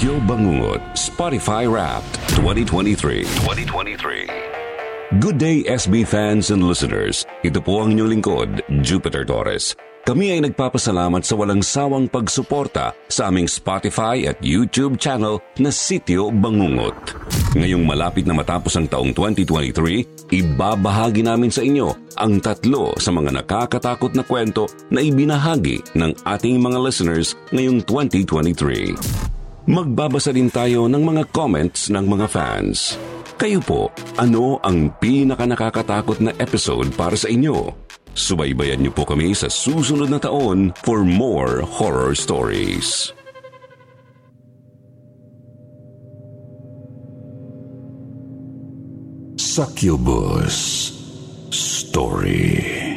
[0.00, 3.20] Sityo Bangungot Spotify Wrapped 2023.
[3.44, 5.20] 2023.
[5.20, 7.28] Good day SB fans and listeners.
[7.44, 9.76] Ito po ang inyong lingkod, Jupiter Torres.
[10.08, 16.32] Kami ay nagpapasalamat sa walang sawang pagsuporta sa aming Spotify at YouTube channel na Sityo
[16.32, 16.96] Bangungot.
[17.60, 23.36] Ngayong malapit na matapos ang taong 2023, ibabahagi namin sa inyo ang tatlo sa mga
[23.44, 29.36] nakakatakot na kwento na ibinahagi ng ating mga listeners ngayong 2023.
[29.70, 32.98] Magbabasa din tayo ng mga comments ng mga fans.
[33.38, 37.70] Kayo po, ano ang pinaka nakakatakot na episode para sa inyo?
[38.10, 43.14] Subaybayan niyo po kami sa susunod na taon for more horror stories.
[49.38, 50.90] Succubus
[51.54, 52.89] Story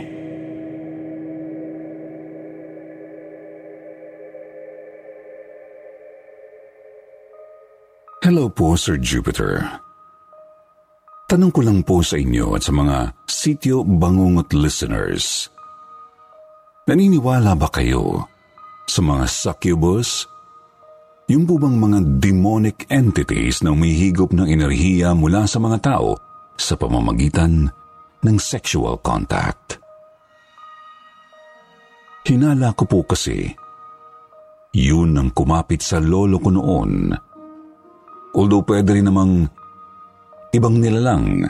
[8.23, 9.67] Hello po, Sir Jupiter.
[11.27, 15.51] Tanong ko lang po sa inyo at sa mga sityo bangungot listeners.
[16.87, 18.23] Naniniwala ba kayo
[18.87, 20.23] sa mga succubus?
[21.27, 26.15] Yung po bang mga demonic entities na umihigop ng enerhiya mula sa mga tao
[26.55, 27.67] sa pamamagitan
[28.23, 29.83] ng sexual contact?
[32.23, 33.51] Hinala ko po kasi,
[34.71, 37.32] yun ang kumapit sa lolo ko noon.
[38.33, 39.45] Although pwede rin namang
[40.53, 41.45] ibang nilalang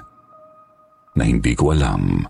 [1.16, 2.24] na hindi ko alam.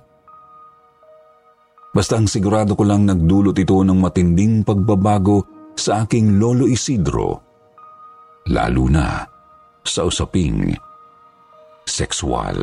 [1.94, 5.46] Basta ang sigurado ko lang nagdulot ito ng matinding pagbabago
[5.78, 7.38] sa aking lolo Isidro,
[8.50, 9.22] lalo na
[9.86, 10.74] sa usaping
[11.85, 12.58] sexual.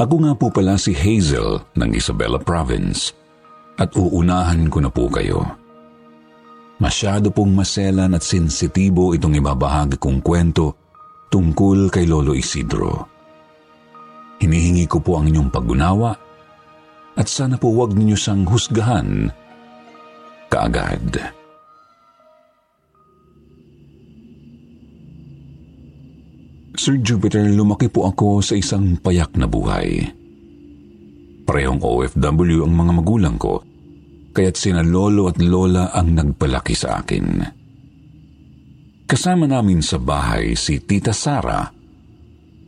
[0.00, 3.12] Ako nga po pala si Hazel ng Isabela Province
[3.76, 5.59] at uunahan ko na po kayo.
[6.80, 10.72] Masyado pong maselan at sensitibo itong ibabahagi kong kwento
[11.28, 13.04] tungkol kay Lolo Isidro.
[14.40, 16.16] Hinihingi ko po ang inyong pag-unawa
[17.20, 19.28] at sana po huwag ninyo siyang husgahan
[20.48, 21.20] kaagad.
[26.80, 30.00] Sir Jupiter, lumaki po ako sa isang payak na buhay.
[31.44, 33.60] Parehong OFW ang mga magulang ko
[34.30, 37.26] kaya't sina lolo at lola ang nagpalaki sa akin.
[39.10, 41.66] Kasama namin sa bahay si Tita Sara,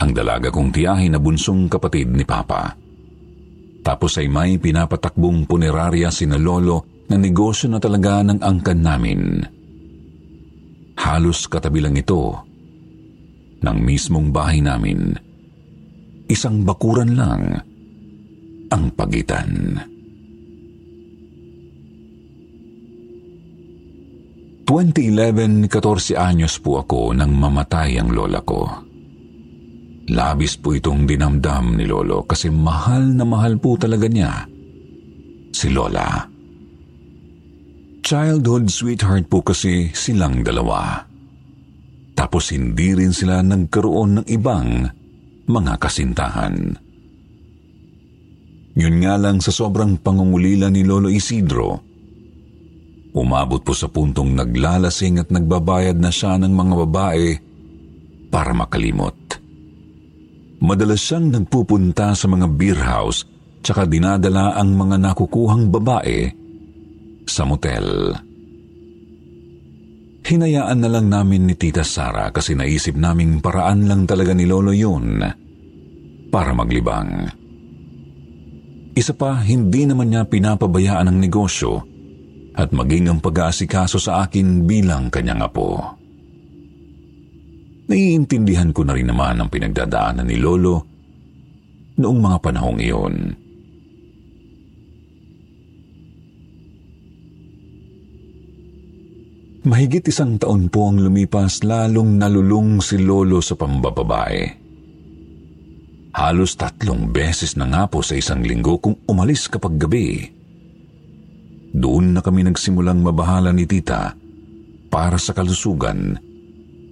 [0.03, 2.75] ang dalaga kong tiyahin na bunsong kapatid ni Papa.
[3.83, 9.21] Tapos ay may pinapatakbong punerarya sina lolo na negosyo na talaga ng angkan namin.
[10.99, 12.43] Halos katabi lang ito
[13.63, 15.15] ng mismong bahay namin.
[16.27, 17.43] Isang bakuran lang
[18.71, 19.79] ang pagitan.
[24.73, 28.65] 2011, 14 anyos po ako nang mamatay ang lola ko.
[30.09, 34.49] Labis po itong dinamdam ni Lolo kasi mahal na mahal po talaga niya
[35.53, 36.25] si Lola.
[38.03, 41.05] Childhood sweetheart po kasi silang dalawa.
[42.17, 44.89] Tapos hindi rin sila nagkaroon ng ibang
[45.47, 46.57] mga kasintahan.
[48.73, 51.92] Yun nga lang sa sobrang pangungulila ni Lolo Isidro,
[53.13, 57.27] Umabot po sa puntong naglalasing at nagbabayad na siya ng mga babae
[58.33, 59.37] para makalimot.
[60.65, 63.29] Madalas siyang nagpupunta sa mga beer house
[63.61, 66.33] tsaka dinadala ang mga nakukuhang babae
[67.29, 68.17] sa motel.
[70.23, 74.73] Hinayaan na lang namin ni Tita Sara kasi naisip naming paraan lang talaga ni Lolo
[74.73, 75.21] yun
[76.33, 77.29] para maglibang.
[78.97, 81.92] Isa pa, hindi naman niya pinapabayaan ang negosyo
[82.53, 85.81] at maging ang pag-aasikaso sa akin bilang kanyang apo.
[87.89, 90.77] Naiintindihan ko na rin naman ang pinagdadaanan ni Lolo
[92.01, 93.17] noong mga panahong iyon.
[99.63, 104.43] Mahigit isang taon po ang lumipas lalong nalulung si Lolo sa pambababae.
[106.13, 110.42] Halos tatlong beses na nga po sa isang linggo kung umalis kapag gabi.
[111.73, 114.13] Doon na kami nagsimulang mabahala ni tita
[114.93, 116.17] para sa kalusugan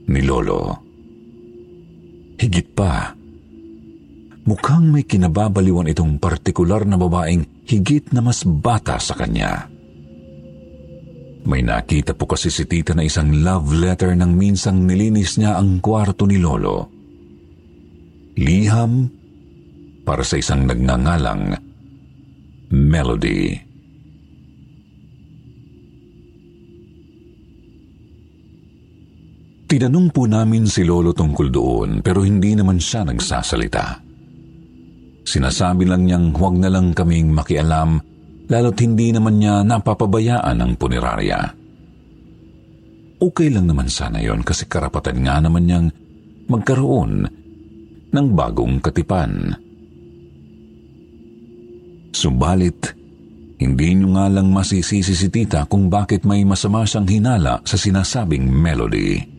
[0.09, 0.81] ni Lolo.
[2.41, 3.13] Higit pa,
[4.49, 9.69] mukhang may kinababaliwan itong partikular na babaeng higit na mas bata sa kanya.
[11.45, 15.85] May nakita po kasi si tita na isang love letter nang minsang nilinis niya ang
[15.85, 17.01] kwarto ni Lolo
[18.41, 19.13] liham
[20.09, 21.61] para sa isang nagngangalang
[22.71, 23.70] Melody.
[29.71, 34.03] Tinanong po namin si Lolo tungkol doon pero hindi naman siya nagsasalita.
[35.23, 38.03] Sinasabi lang niyang huwag na lang kaming makialam
[38.51, 41.55] lalo't hindi naman niya napapabayaan ang punerarya.
[43.23, 45.87] Okay lang naman sana yon kasi karapatan nga naman niyang
[46.51, 47.31] magkaroon
[48.11, 49.55] ng bagong katipan.
[52.11, 52.91] Subalit,
[53.63, 58.51] hindi nyo nga lang masisisi si tita kung bakit may masama siyang hinala sa sinasabing
[58.51, 59.39] melody.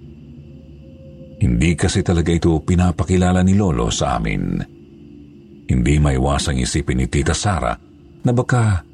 [1.41, 4.61] Hindi kasi talaga ito pinapakilala ni Lolo sa amin.
[5.65, 7.73] Hindi maiwasang isipin ni Tita Sara
[8.21, 8.85] na baka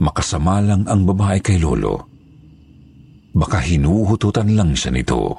[0.00, 2.08] makasama lang ang babae kay Lolo.
[3.36, 5.36] Baka hinuhututan lang siya nito.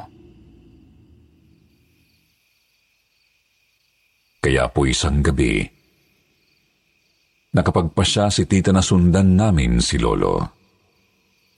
[4.41, 5.65] Kaya po isang gabi,
[7.57, 10.45] nakapagpasya si tita na sundan namin si Lolo.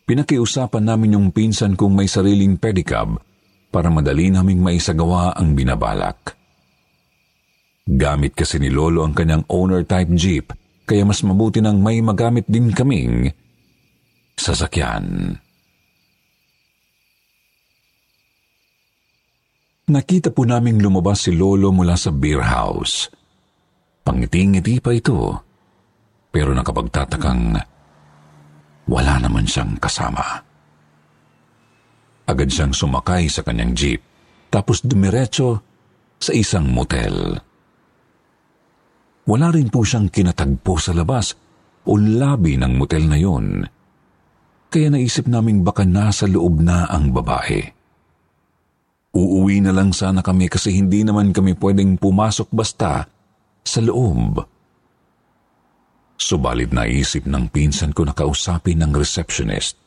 [0.04, 3.24] Pinakiusapan namin yung pinsan kong may sariling pedicab
[3.74, 6.38] para madali naming maisagawa ang binabalak.
[7.90, 10.54] Gamit kasi ni Lolo ang kanyang owner-type jeep,
[10.86, 13.34] kaya mas mabuti nang may magamit din kaming
[14.38, 15.36] sasakyan.
[19.84, 23.12] Nakita po naming lumabas si Lolo mula sa beer house.
[24.06, 25.44] Pangiti-ngiti pa ito,
[26.32, 27.58] pero nakapagtatakang
[28.88, 30.53] wala naman siyang kasama.
[32.24, 34.02] Agad siyang sumakay sa kanyang jeep,
[34.48, 35.60] tapos dumiretso
[36.16, 37.36] sa isang motel.
[39.28, 41.36] Wala rin po siyang kinatagpo sa labas
[41.84, 43.68] o labi ng motel na yon.
[44.72, 47.62] Kaya naisip naming baka nasa loob na ang babae.
[49.14, 53.06] Uuwi na lang sana kami kasi hindi naman kami pwedeng pumasok basta
[53.62, 54.42] sa loob.
[56.18, 59.83] Subalit naisip ng pinsan ko na kausapin ng receptionist.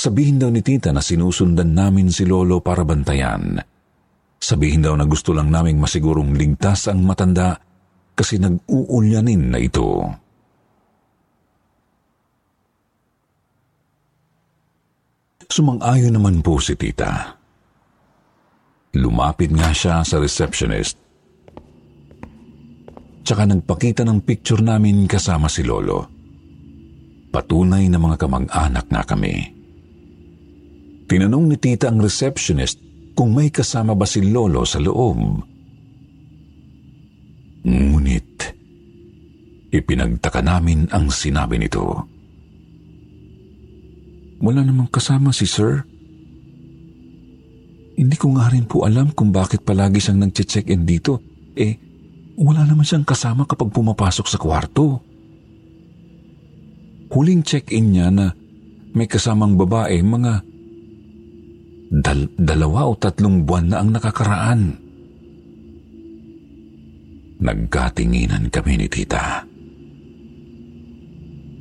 [0.00, 3.60] Sabihin daw ni tita na sinusundan namin si Lolo para bantayan.
[4.40, 7.60] Sabihin daw na gusto lang naming masigurong ligtas ang matanda
[8.16, 10.08] kasi nag-uulyanin na ito.
[15.44, 17.36] Sumang-ayon naman po si tita.
[18.96, 20.96] Lumapit nga siya sa receptionist.
[23.20, 26.08] Tsaka nagpakita ng picture namin kasama si Lolo.
[27.28, 29.59] Patunay na mga kamag-anak na kami.
[31.10, 32.78] Tinanong ni tita ang receptionist
[33.18, 35.42] kung may kasama ba si Lolo sa loob.
[37.66, 38.30] Ngunit,
[39.74, 42.06] ipinagtaka namin ang sinabi nito.
[44.38, 45.82] Wala namang kasama si Sir.
[47.98, 51.20] Hindi ko nga rin po alam kung bakit palagi siyang nag-check-in dito.
[51.58, 51.74] Eh,
[52.38, 55.02] wala naman siyang kasama kapag pumapasok sa kwarto.
[57.10, 58.30] Huling check-in niya na
[58.94, 60.49] may kasamang babae, mga
[61.90, 64.60] dal- dalawa o tatlong buwan na ang nakakaraan.
[67.40, 69.42] Nagkatinginan kami ni tita.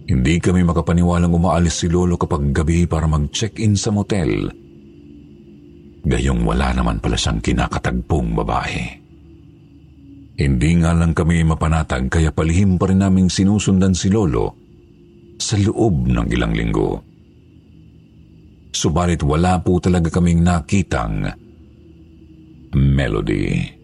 [0.09, 4.49] Hindi kami makapaniwalang umaalis si Lolo kapag gabi para mag-check-in sa motel
[6.09, 8.81] Gayong wala naman pala siyang kinakatagpong babae.
[10.39, 14.55] Hindi nga lang kami mapanatag kaya palihim pa rin naming sinusundan si Lolo
[15.35, 17.08] sa loob ng ilang linggo.
[18.69, 21.25] Subalit wala po talaga kaming nakitang
[22.73, 23.77] melody.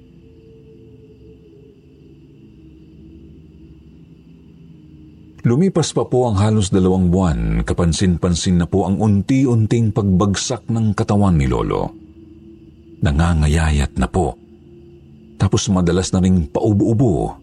[5.46, 11.38] Lumipas pa po ang halos dalawang buwan, kapansin-pansin na po ang unti-unting pagbagsak ng katawan
[11.38, 12.06] ni Lolo
[13.06, 14.34] nangangayayat na po.
[15.38, 17.38] Tapos madalas na ring paubo-ubo.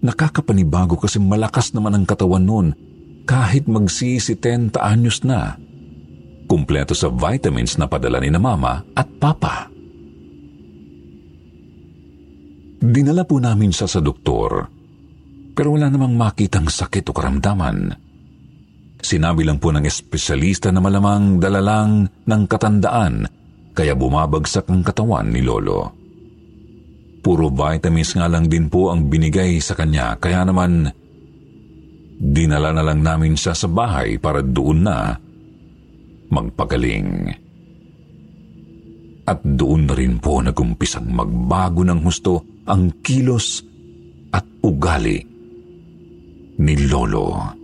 [0.00, 2.68] Nakakapanibago kasi malakas naman ang katawan noon
[3.26, 5.58] kahit magsisi-10 anyos na.
[6.50, 9.70] Kumpleto sa vitamins na padala ni na mama at papa.
[12.82, 14.66] Dinala po namin siya sa doktor
[15.54, 17.92] pero wala namang makitang sakit o karamdaman.
[18.98, 23.30] Sinabi lang po ng espesyalista na malamang dalalang ng katandaan
[23.70, 25.94] kaya bumabagsak ang katawan ni Lolo.
[27.20, 30.88] Puro vitamins nga lang din po ang binigay sa kanya kaya naman
[32.18, 35.14] dinala na lang namin siya sa bahay para doon na
[36.30, 37.30] magpagaling.
[39.30, 43.62] At doon na rin po nagumpisang magbago ng husto ang kilos
[44.34, 45.18] at ugali
[46.60, 47.58] ni Lolo.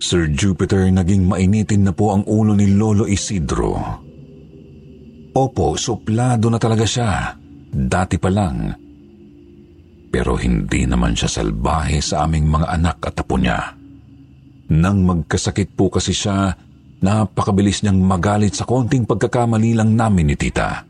[0.00, 3.76] Sir Jupiter, naging mainitin na po ang ulo ni Lolo Isidro.
[5.36, 7.36] Opo, suplado na talaga siya.
[7.70, 8.74] Dati pa lang.
[10.10, 13.79] Pero hindi naman siya salbahe sa aming mga anak at apo niya.
[14.70, 16.54] Nang magkasakit po kasi siya,
[17.02, 20.86] napakabilis niyang magalit sa konting pagkakamali lang namin ni tita.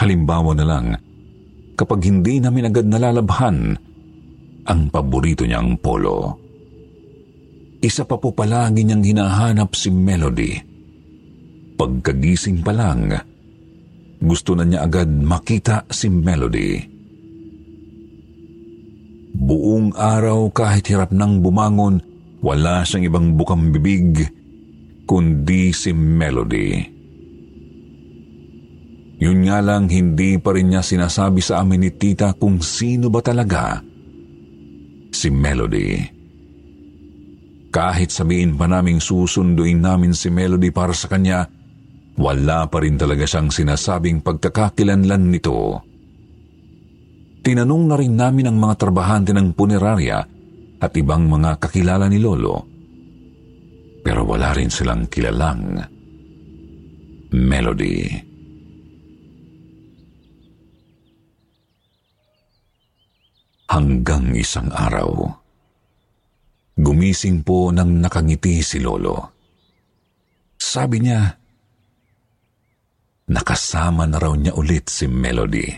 [0.00, 0.86] Halimbawa na lang,
[1.76, 3.76] kapag hindi namin agad nalalabhan
[4.64, 6.40] ang paborito niyang polo.
[7.84, 10.56] Isa pa po palagi niyang hinahanap si Melody.
[11.76, 13.12] Pagkagising pa lang,
[14.24, 16.80] gusto na niya agad makita si Melody.
[19.36, 22.13] Buong araw kahit hirap nang bumangon,
[22.44, 24.28] wala siyang ibang bukang bibig
[25.08, 26.92] kundi si Melody.
[29.24, 33.24] Yun nga lang hindi pa rin niya sinasabi sa amin ni tita kung sino ba
[33.24, 33.80] talaga
[35.08, 36.12] si Melody.
[37.72, 41.48] Kahit sabihin pa naming susunduin namin si Melody para sa kanya,
[42.20, 45.80] wala pa rin talaga siyang sinasabing pagkakakilanlan nito.
[47.40, 50.33] Tinanong na rin namin ang mga trabahante ng punerarya
[50.84, 52.68] at ibang mga kakilala ni Lolo.
[54.04, 55.80] Pero wala rin silang kilalang
[57.32, 58.04] Melody.
[63.64, 65.40] Hanggang isang araw,
[66.74, 69.30] Gumising po nang nakangiti si Lolo.
[70.58, 71.22] Sabi niya,
[73.30, 75.70] nakasama na raw niya ulit si Melody.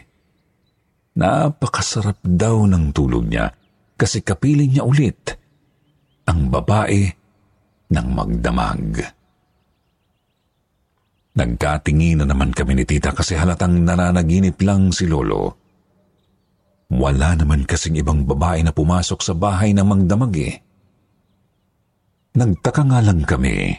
[1.21, 3.53] Napakasarap daw ng tulog niya
[3.97, 5.35] kasi kapiling niya ulit
[6.29, 7.09] ang babae
[7.91, 9.17] ng magdamag.
[11.37, 15.53] Nagkatingin na naman kami ni tita kasi halatang nananaginip lang si Lolo.
[16.89, 20.55] Wala naman kasing ibang babae na pumasok sa bahay ng magdamag eh.
[22.37, 23.73] Nagtaka nga lang kami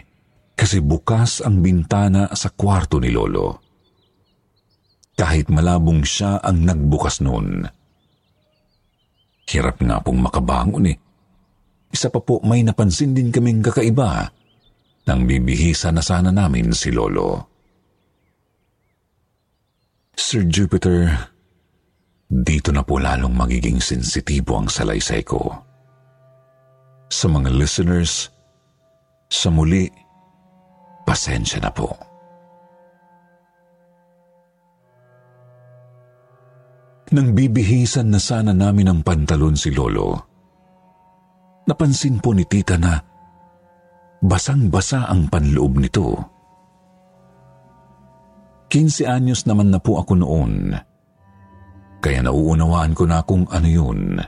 [0.57, 3.61] kasi bukas ang bintana sa kwarto ni Lolo.
[5.17, 7.65] Kahit malabong siya ang nagbukas noon.
[9.47, 10.97] Hirap nga pong makabangon eh.
[11.87, 14.27] Isa pa po may napansin din kaming kakaiba
[15.07, 17.47] nang bibihisa na sana namin si Lolo.
[20.11, 21.07] Sir Jupiter,
[22.27, 25.47] dito na po lalong magiging sensitibo ang salaysay ko.
[27.07, 28.27] Sa mga listeners,
[29.31, 29.87] sa muli,
[31.07, 31.95] pasensya na po.
[37.07, 40.19] Nang bibihisan na sana namin ang pantalon si Lolo,
[41.63, 42.99] napansin po ni tita na
[44.19, 46.19] basang-basa ang panloob nito.
[48.67, 50.75] 15 anyos naman na po ako noon,
[52.03, 54.19] kaya nauunawaan ko na kung ano yun.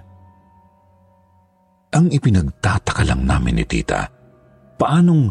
[1.92, 4.08] Ang ipinagtataka lang namin ni tita,
[4.80, 5.28] paanong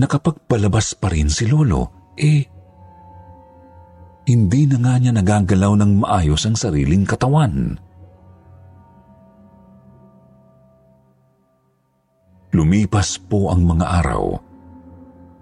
[0.00, 2.40] nakapagpalabas pa rin si Lolo, eh,
[4.32, 7.76] hindi na nga niya nagagalaw ng maayos ang sariling katawan.
[12.52, 14.24] Lumipas po ang mga araw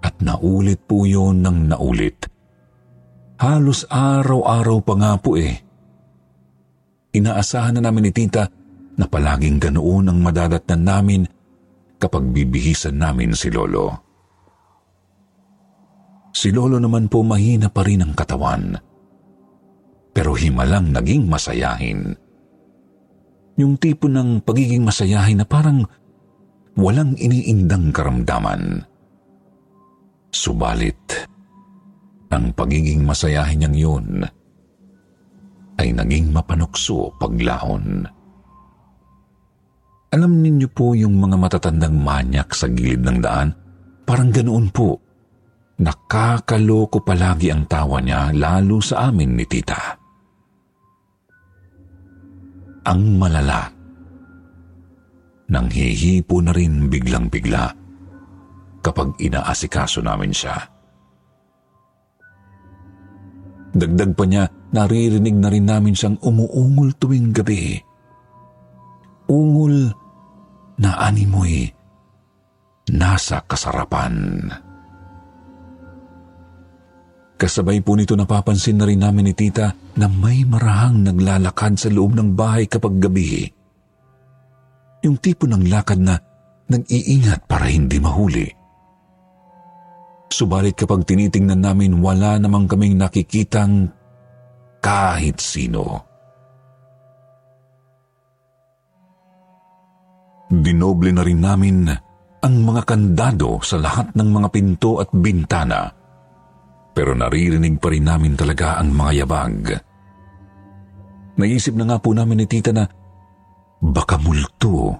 [0.03, 2.27] at naulit po yon ng naulit.
[3.39, 5.55] Halos araw-araw pa nga po eh.
[7.11, 8.47] Inaasahan na namin ni tita
[8.95, 11.21] na palaging ganoon ang madadatnan namin
[11.99, 14.10] kapag bibihisan namin si Lolo.
[16.31, 18.79] Si Lolo naman po mahina pa rin ang katawan.
[20.11, 22.15] Pero himalang naging masayahin.
[23.59, 25.83] Yung tipo ng pagiging masayahin na parang
[26.79, 28.83] walang iniindang karamdaman.
[30.31, 31.27] Subalit,
[32.31, 34.07] ang pagiging masayahin niyang yun
[35.81, 38.07] ay naging mapanukso paglahon.
[40.11, 43.55] Alam ninyo po yung mga matatandang manyak sa gilid ng daan?
[44.03, 44.99] Parang ganoon po.
[45.81, 49.97] Nakakaloko palagi ang tawa niya lalo sa amin ni tita.
[52.85, 53.65] Ang malala.
[55.51, 57.65] Nang hihipo na rin biglang-bigla
[58.85, 60.55] kapag inaasikaso namin siya.
[63.71, 67.79] Dagdag pa niya, naririnig na rin namin siyang umuungol tuwing gabi.
[69.27, 69.91] Ungol
[70.79, 71.67] na animoy
[72.91, 74.47] nasa kasarapan.
[77.41, 82.13] Kasabay po nito napapansin na rin namin ni tita na may marahang naglalakad sa loob
[82.13, 83.49] ng bahay kapag gabi.
[85.01, 86.21] Yung tipo ng lakad na
[86.69, 88.45] nag-iingat para hindi mahuli.
[90.29, 93.89] Subalit kapag tinitingnan namin wala namang kaming nakikitang
[94.77, 96.05] kahit sino.
[100.45, 101.89] Dinoble na rin namin
[102.45, 106.00] ang mga kandado sa lahat ng mga pinto at bintana
[106.91, 109.59] pero naririnig pa rin namin talaga ang mga yabag.
[111.39, 112.83] Naisip na nga po namin ni tita na
[113.79, 114.99] baka multo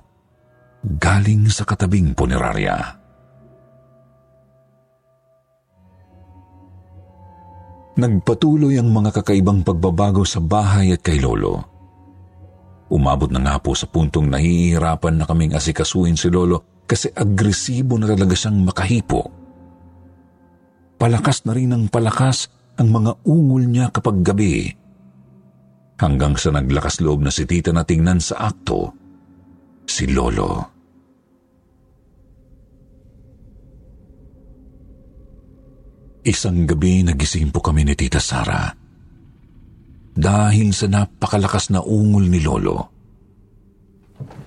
[0.81, 2.97] galing sa katabing punerarya.
[8.01, 11.59] Nagpatuloy ang mga kakaibang pagbabago sa bahay at kay Lolo.
[12.87, 18.09] Umabot na nga po sa puntong nahihirapan na kaming asikasuhin si Lolo kasi agresibo na
[18.09, 19.40] talaga siyang makahipo
[21.01, 22.45] palakas na rin ng palakas
[22.77, 24.69] ang mga ungol niya kapag gabi.
[25.97, 28.93] Hanggang sa naglakas loob na si tita na tingnan sa akto,
[29.89, 30.69] si Lolo.
[36.21, 38.69] Isang gabi nagising po kami ni Tita Sara.
[40.13, 42.77] Dahil sa napakalakas na ungol ni Lolo.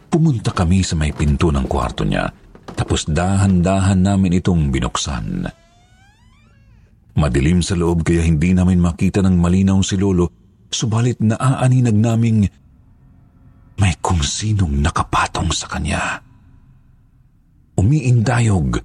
[0.07, 2.31] Pumunta kami sa may pinto ng kwarto niya,
[2.79, 5.63] tapos dahan-dahan namin itong binuksan.
[7.14, 10.30] Madilim sa loob kaya hindi namin makita ng malinaw si Lolo,
[10.66, 12.42] subalit naaaninag naming
[13.78, 16.23] may kung sinong nakapatong sa kanya.
[17.78, 18.78] Umiindayog,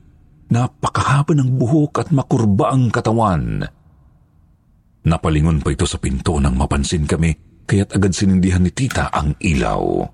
[0.49, 3.65] napakahaba ng buhok at makurba ang katawan.
[5.05, 7.33] Napalingon pa ito sa pinto nang mapansin kami
[7.69, 10.05] kaya't agad sinindihan ni tita ang ilaw.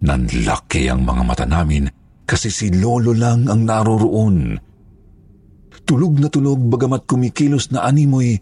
[0.00, 1.90] Nanlaki ang mga mata namin
[2.24, 4.69] kasi si Lolo lang ang naroroon.
[5.90, 8.38] Tulog na tulog bagamat kumikilos na animoy,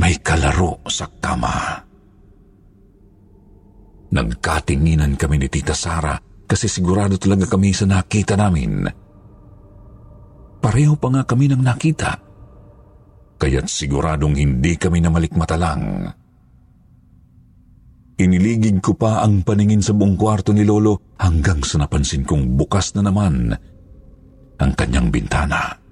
[0.00, 1.84] may kalaro sa kama.
[4.08, 6.16] Nagkatinginan kami ni Tita Sara
[6.48, 8.88] kasi sigurado talaga kami sa nakita namin.
[10.64, 12.24] Pareho pa nga kami ng nakita.
[13.36, 16.08] Kaya't siguradong hindi kami namalikmata lang.
[18.16, 22.96] Iniligig ko pa ang paningin sa buong kwarto ni Lolo hanggang sa napansin kong bukas
[22.96, 23.52] na naman
[24.56, 25.84] ang kanyang bintana.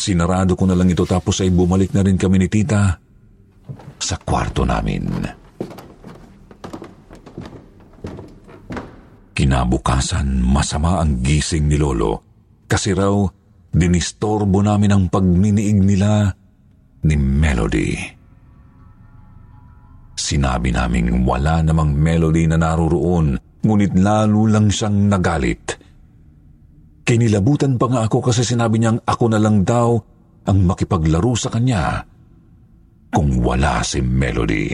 [0.00, 2.96] Sinarado ko na lang ito tapos ay bumalik na rin kami ni tita
[4.00, 5.04] sa kwarto namin.
[9.36, 12.24] Kinabukasan, masama ang gising ni Lolo
[12.64, 13.12] kasi raw
[13.68, 16.32] dinistorbo namin ang pagminiig nila
[17.04, 17.92] ni Melody.
[20.16, 25.79] Sinabi naming wala namang Melody na naroroon, ngunit lalo lang siyang nagalit.
[27.10, 29.98] Kinilabutan pa nga ako kasi sinabi niyang ako na lang daw
[30.46, 32.06] ang makipaglaro sa kanya
[33.10, 34.70] kung wala si Melody.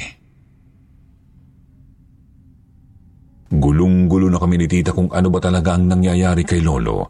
[3.57, 7.09] Gulong-gulo na kami ni tita kung ano ba talaga ang nangyayari kay Lolo.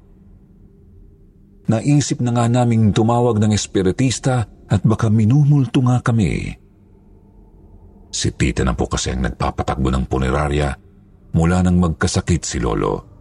[1.74, 6.54] Naisip na nga naming tumawag ng espiritista at baka minumulto nga kami.
[8.14, 10.70] Si tita na po kasi ang nagpapatakbo ng punerarya
[11.34, 13.15] mula nang magkasakit si Lolo.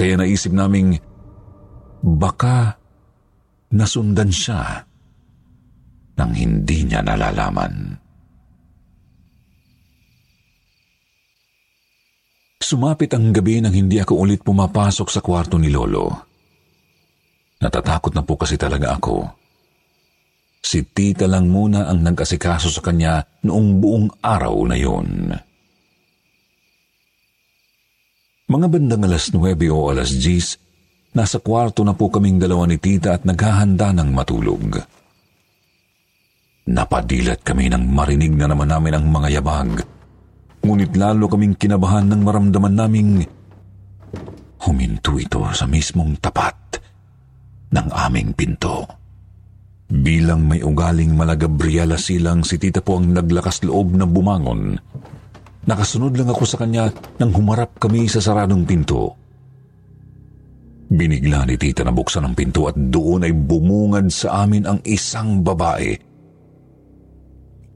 [0.00, 0.96] Kaya naisip naming
[2.00, 2.72] baka
[3.76, 4.80] nasundan siya
[6.16, 8.00] nang hindi niya nalalaman.
[12.64, 16.08] Sumapit ang gabi nang hindi ako ulit pumapasok sa kwarto ni Lolo.
[17.60, 19.28] Natatakot na po kasi talaga ako.
[20.64, 25.36] Si tita lang muna ang nag-asikaso sa kanya noong buong araw na yon.
[28.50, 33.14] Mga bandang alas 9 o alas 10, nasa kwarto na po kaming dalawa ni tita
[33.14, 34.74] at naghahanda ng matulog.
[36.66, 39.86] Napadilat kami nang marinig na naman namin ang mga yabag.
[40.66, 43.22] Ngunit lalo kaming kinabahan nang maramdaman naming
[44.66, 46.82] huminto ito sa mismong tapat
[47.70, 48.82] ng aming pinto.
[49.86, 54.74] Bilang may ugaling malagabriela silang si tita po ang naglakas loob na bumangon
[55.68, 56.88] Nakasunod lang ako sa kanya
[57.20, 59.12] nang humarap kami sa saradong pinto.
[60.90, 65.44] Binigla ni tita na buksan ang pinto at doon ay bumungad sa amin ang isang
[65.44, 65.94] babae.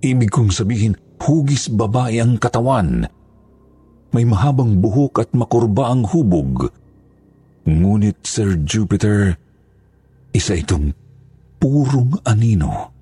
[0.04, 3.08] Ibig kong sabihin, hugis babae ang katawan.
[4.12, 6.68] May mahabang buhok at makurba ang hubog.
[7.64, 9.32] Ngunit, Sir Jupiter,
[10.34, 10.92] isa itong
[11.56, 12.92] purong anino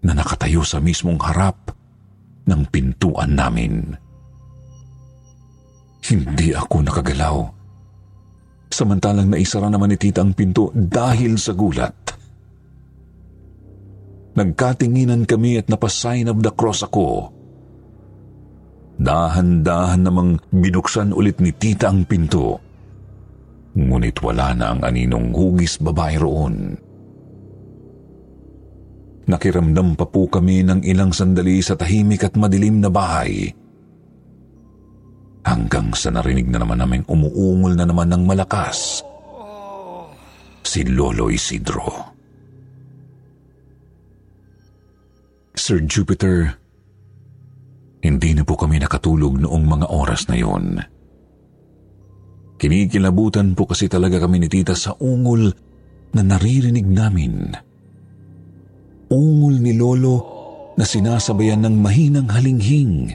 [0.00, 1.75] na nakatayo sa mismong harap
[2.46, 3.92] ng pintuan namin.
[6.06, 7.36] Hindi ako nakagalaw.
[8.70, 11.94] Samantalang naisara naman ni tita ang pinto dahil sa gulat.
[14.36, 17.32] Nagkatinginan kami at napasign of the cross ako.
[18.96, 22.60] Dahan-dahan namang binuksan ulit ni tita ang pinto.
[23.76, 26.85] Ngunit wala na ang aninong hugis babae roon.
[29.26, 33.50] Nakiramdam pa po kami ng ilang sandali sa tahimik at madilim na bahay.
[35.42, 39.02] Hanggang sa narinig na naman naming umuungol na naman ng malakas
[40.62, 42.14] si Lolo Isidro.
[45.58, 46.54] Sir Jupiter,
[48.06, 50.78] hindi na po kami nakatulog noong mga oras na yon.
[52.62, 55.50] Kinikilabutan po kasi talaga kami ni tita sa ungol
[56.14, 57.65] na naririnig namin
[59.10, 60.16] ungol ni Lolo
[60.76, 63.14] na sinasabayan ng mahinang halinghing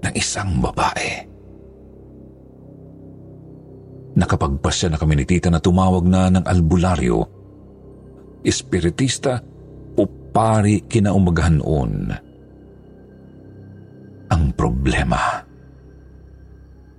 [0.00, 1.26] ng isang babae.
[4.14, 7.18] Nakapagpasya na kami ni tita na tumawag na ng albularyo,
[8.42, 9.38] espiritista
[9.96, 11.92] o pari kinaumagahan noon.
[14.30, 15.42] Ang problema,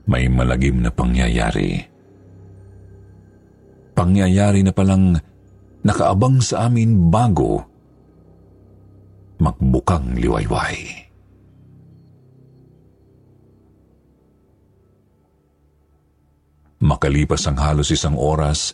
[0.08, 1.80] may malagim na pangyayari.
[3.96, 5.16] Pangyayari na palang
[5.82, 7.66] nakaabang sa amin bago
[9.42, 11.10] magbukang liwayway.
[16.82, 18.74] Makalipas ang halos isang oras,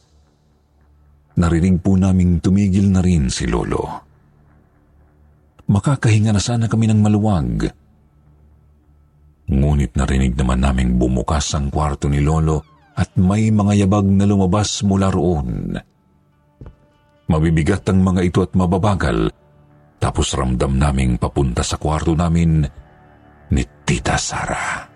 [1.36, 3.84] narinig po naming tumigil na rin si Lolo.
[5.68, 7.68] Makakahinga na sana kami ng maluwag.
[9.52, 12.64] Ngunit narinig naman naming bumukas ang kwarto ni Lolo
[12.96, 15.76] at may mga yabag na lumabas mula roon.
[17.28, 19.28] Mabibigat ang mga ito at mababagal.
[20.00, 22.64] Tapos ramdam naming papunta sa kwarto namin
[23.52, 24.88] ni Tita Sara.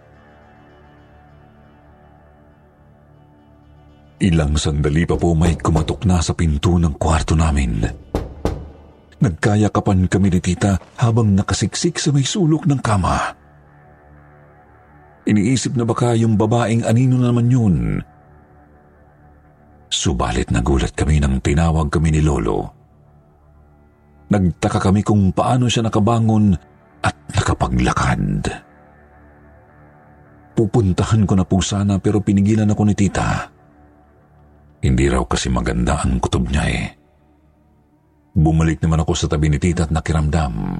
[4.22, 7.84] Ilang sandali pa po may kumatok na sa pinto ng kwarto namin.
[9.22, 13.17] Nagkayakapan kami ni Tita habang nakasiksik sa may sulok ng kama.
[15.26, 17.76] Iniisip na baka yung babaeng anino naman yun
[19.91, 22.63] Subalit nagulat kami nang tinawag kami ni Lolo.
[24.32, 26.56] Nagtaka kami kung paano siya nakabangon
[27.04, 28.47] at nakapaglakad.
[30.56, 33.51] Pupuntahan ko na po sana pero pinigilan ako ni tita.
[34.80, 36.88] Hindi raw kasi maganda ang kutob niya eh.
[38.32, 40.80] Bumalik naman ako sa tabi ni tita at nakiramdam.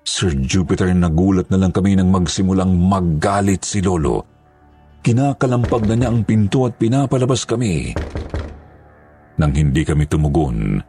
[0.00, 4.37] Sir Jupiter, nagulat na lang kami nang magsimulang maggalit si Lolo
[5.02, 7.94] Kinakalampag na niya ang pinto at pinapalabas kami.
[9.38, 10.82] Nang hindi kami tumugon,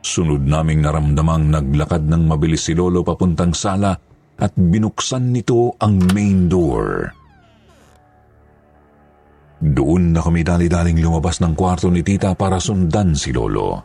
[0.00, 3.92] sunod naming naramdamang naglakad ng mabilis si Lolo papuntang sala
[4.40, 7.12] at binuksan nito ang main door.
[9.60, 13.84] Doon na kami dali-daling lumabas ng kwarto ni tita para sundan si Lolo.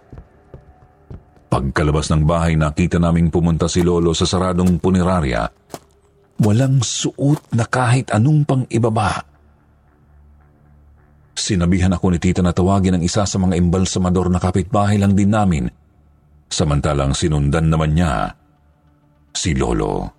[1.52, 5.65] Pagkalabas ng bahay nakita naming pumunta si Lolo sa saradong punerarya
[6.36, 9.24] Walang suot na kahit anong pang ibaba.
[11.36, 15.32] Sinabihan ako ni tita na tawagin ang isa sa mga imbalsamador na kapitbahay lang din
[15.32, 15.68] namin,
[16.48, 18.32] samantalang sinundan naman niya
[19.36, 20.16] si Lolo.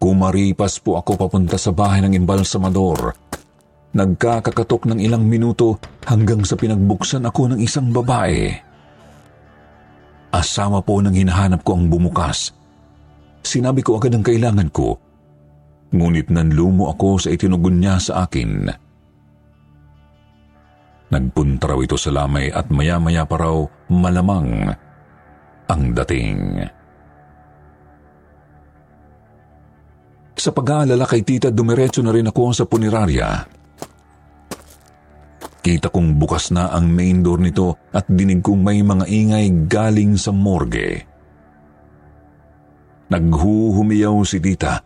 [0.00, 3.12] Kumaripas po ako papunta sa bahay ng imbalsamador.
[3.92, 5.76] Nagkakakatok ng ilang minuto
[6.08, 8.48] hanggang sa pinagbuksan ako ng isang babae.
[10.30, 12.59] Asama po ng hinahanap ko ang bumukas.
[13.40, 14.96] Sinabi ko agad ang kailangan ko,
[15.90, 18.70] ngunit nanlumo ako sa itinugon niya sa akin.
[21.10, 23.58] Nagpunta raw ito sa lamay at maya-maya pa raw
[23.90, 24.70] malamang
[25.66, 26.62] ang dating.
[30.40, 33.44] Sa pag-aalala kay tita, dumiretso na rin ako sa punerarya.
[35.60, 40.16] Kita kong bukas na ang main door nito at dinig kong may mga ingay galing
[40.16, 41.09] sa morgue.
[43.10, 44.78] Naghuhumiyaw si tita.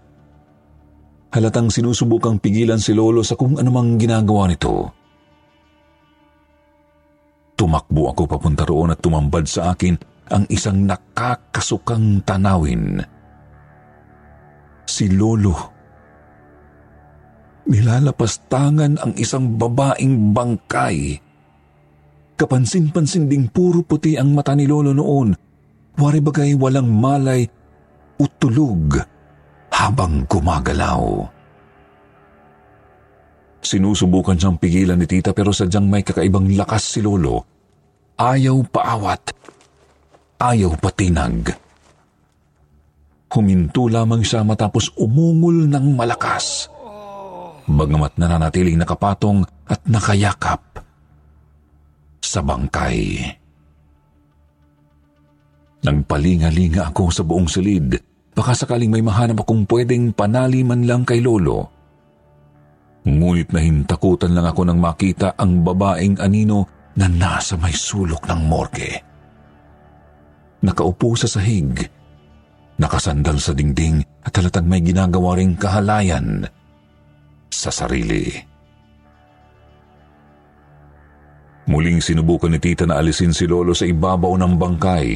[1.28, 4.88] Halatang sinusubukang pigilan si Lolo sa kung anumang ginagawa nito.
[7.52, 9.94] Tumakbo ako papunta roon at tumambad sa akin
[10.32, 13.04] ang isang nakakasukang tanawin.
[14.88, 15.56] Si Lolo.
[17.68, 21.20] Nilalapastangan ang isang babaeng bangkay.
[22.40, 25.36] Kapansin-pansin ding puro puti ang mata ni Lolo noon.
[25.94, 27.46] Wari bagay walang malay
[28.18, 28.98] utulog
[29.74, 31.26] habang gumagalaw.
[33.64, 37.42] Sinusubukan siyang pigilan ni tita pero sadyang may kakaibang lakas si lolo.
[38.20, 39.32] Ayaw paawat.
[40.38, 41.56] Ayaw patinag.
[43.34, 46.70] Huminto lamang siya matapos umungol ng malakas.
[47.64, 50.60] bagamat nananatiling nakapatong at nakayakap
[52.20, 53.24] sa bangkay.
[55.84, 58.00] Nagpalinga-linga ako sa buong silid.
[58.32, 61.70] Baka sakaling may mahanap akong pwedeng panali man lang kay Lolo.
[63.04, 68.92] Ngunit nahintakutan lang ako nang makita ang babaeng anino na nasa may sulok ng morgue.
[70.64, 71.76] Nakaupo sa sahig,
[72.80, 76.48] nakasandal sa dingding at halatang may ginagawa ring kahalayan
[77.52, 78.32] sa sarili.
[81.68, 85.08] Muling sinubukan ni tita na alisin si Lolo sa ibabaw ng bangkay.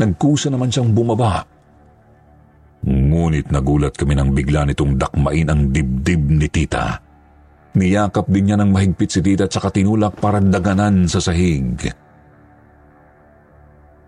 [0.00, 1.44] Nagkusa naman siyang bumaba.
[2.80, 6.96] Ngunit nagulat kami nang bigla nitong dakmain ang dibdib ni tita.
[7.76, 11.76] Niyakap din niya ng mahigpit si tita at saka tinulak para daganan sa sahig.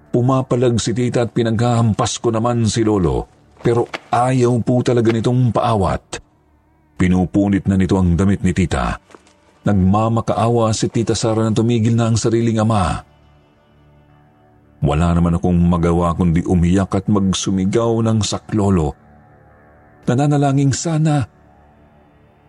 [0.09, 3.29] Pumapalag si tita at pinaghahampas ko naman si Lolo.
[3.63, 6.19] Pero ayaw po talaga nitong paawat.
[6.99, 8.99] Pinupunit na nito ang damit ni tita.
[9.63, 13.12] Nagmamakaawa si tita Sara na tumigil na ang sariling ama.
[14.83, 18.99] Wala naman akong magawa kundi umiyak at magsumigaw ng saklolo.
[20.11, 21.23] Nananalangin sana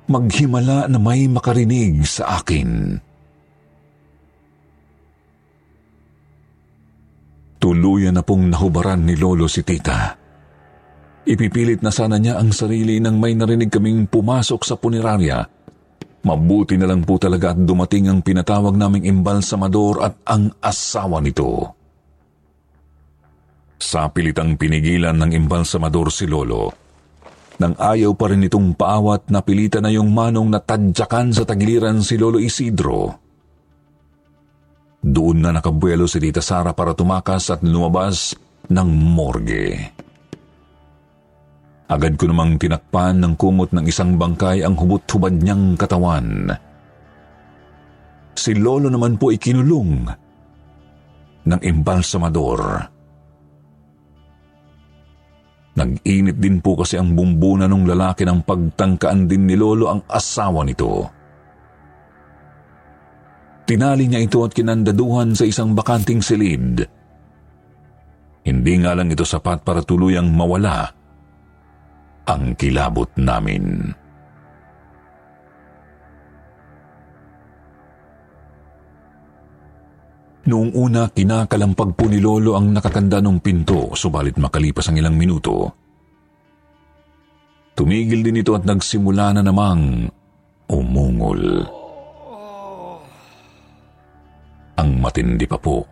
[0.10, 2.98] maghimala na may makarinig sa akin.
[7.62, 10.18] Tuluyan na pong nahubaran ni Lolo si tita.
[11.24, 15.48] Ipipilit na sana niya ang sarili nang may narinig kaming pumasok sa punerarya.
[16.28, 21.83] Mabuti na lang po talaga at dumating ang pinatawag naming imbalsamador at ang asawa nito.
[23.84, 26.72] Sa pilitang pinigilan ng imbalsamador si Lolo,
[27.60, 32.16] nang ayaw pa rin itong paawat na pilitan na yung manong natadyakan sa tagiliran si
[32.16, 33.12] Lolo Isidro.
[35.04, 38.32] Doon na nakabuelo si Tita Sara para tumakas at lumabas
[38.72, 39.76] ng morgue.
[41.92, 46.56] Agad ko namang tinakpan ng kumot ng isang bangkay ang hubot-hubad niyang katawan.
[48.34, 50.08] Si Lolo naman po ikinulong
[51.44, 52.93] ng embalsamador.
[55.74, 60.62] Nag-init din po kasi ang bumbuna ng lalaki ng pagtangkaan din ni Lolo ang asawa
[60.62, 61.10] nito.
[63.66, 66.84] Tinali niya ito at kinandaduhan sa isang bakanting silid.
[68.44, 70.92] Hindi nga lang ito sapat para tuluyang mawala
[72.28, 73.96] ang kilabot namin.
[80.44, 85.72] Noong una, kinakalampag po ni Lolo ang nakatanda ng pinto, subalit makalipas ang ilang minuto.
[87.72, 90.12] Tumigil din ito at nagsimula na namang
[90.68, 91.42] umungol.
[94.84, 95.88] Ang matindi pa po.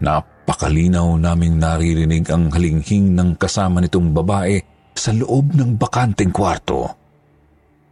[0.00, 4.56] Napakalinaw naming naririnig ang halinghing ng kasama nitong babae
[4.96, 6.96] sa loob ng bakanteng kwarto.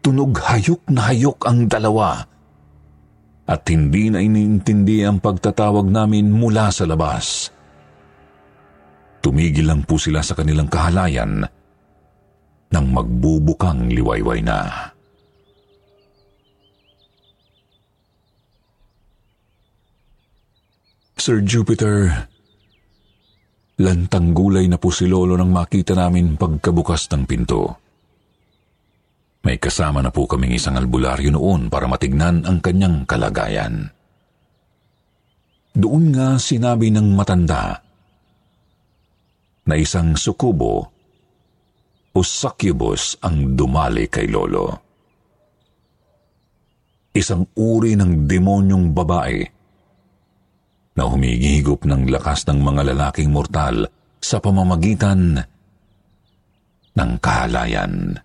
[0.01, 2.25] Tunog hayok na hayok ang dalawa
[3.51, 7.51] at hindi na iniintindi ang pagtatawag namin mula sa labas.
[9.19, 11.43] Tumigil lang po sila sa kanilang kahalayan
[12.71, 14.95] nang magbubukang liwayway na.
[21.21, 22.31] Sir Jupiter,
[23.83, 27.80] lantang gulay na po si Lolo nang makita namin pagkabukas ng pinto.
[29.41, 33.89] May kasama na po kaming isang albularyo noon para matignan ang kanyang kalagayan.
[35.73, 37.81] Doon nga sinabi ng matanda
[39.65, 40.93] na isang sukubo
[42.11, 44.69] o succubus ang dumali kay Lolo.
[47.17, 49.41] Isang uri ng demonyong babae
[50.99, 53.89] na humigihigop ng lakas ng mga lalaking mortal
[54.21, 55.39] sa pamamagitan
[56.93, 58.21] ng kahalayan.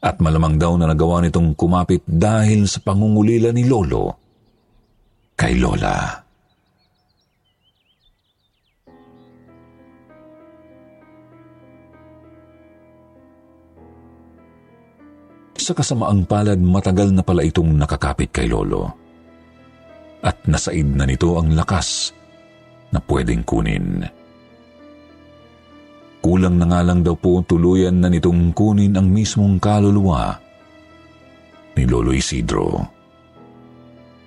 [0.00, 4.16] At malamang daw na nagawa nitong kumapit dahil sa pangungulila ni Lolo
[5.36, 6.16] kay Lola.
[15.60, 18.88] Sa kasamaang palad, matagal na pala itong nakakapit kay Lolo
[20.20, 22.12] at nasaid na nito ang lakas
[22.92, 24.04] na pwedeng kunin.
[26.20, 30.36] Kulang na nga lang daw po tuluyan na nitong kunin ang mismong kaluluwa
[31.80, 32.76] ni Lolo Isidro.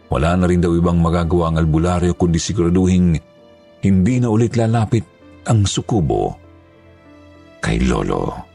[0.10, 3.17] Wala na rin daw ibang magagawa ang albularyo kundi siguraduhin
[3.86, 5.06] hindi na ulit lalapit
[5.45, 6.34] ang sukubo
[7.62, 8.53] kay Lolo.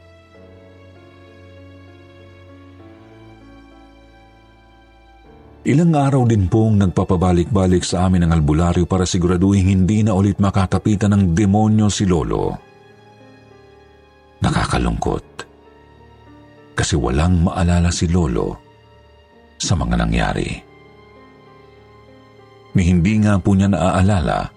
[5.69, 11.13] Ilang araw din pong nagpapabalik-balik sa amin ang albularyo para siguraduhin hindi na ulit makakapitan
[11.13, 12.68] ng demonyo si Lolo.
[14.39, 15.25] Nakakalungkot.
[16.79, 18.55] kasi walang maalala si Lolo
[19.59, 20.47] sa mga nangyari.
[22.71, 24.47] Ni hindi nga po niya naaalala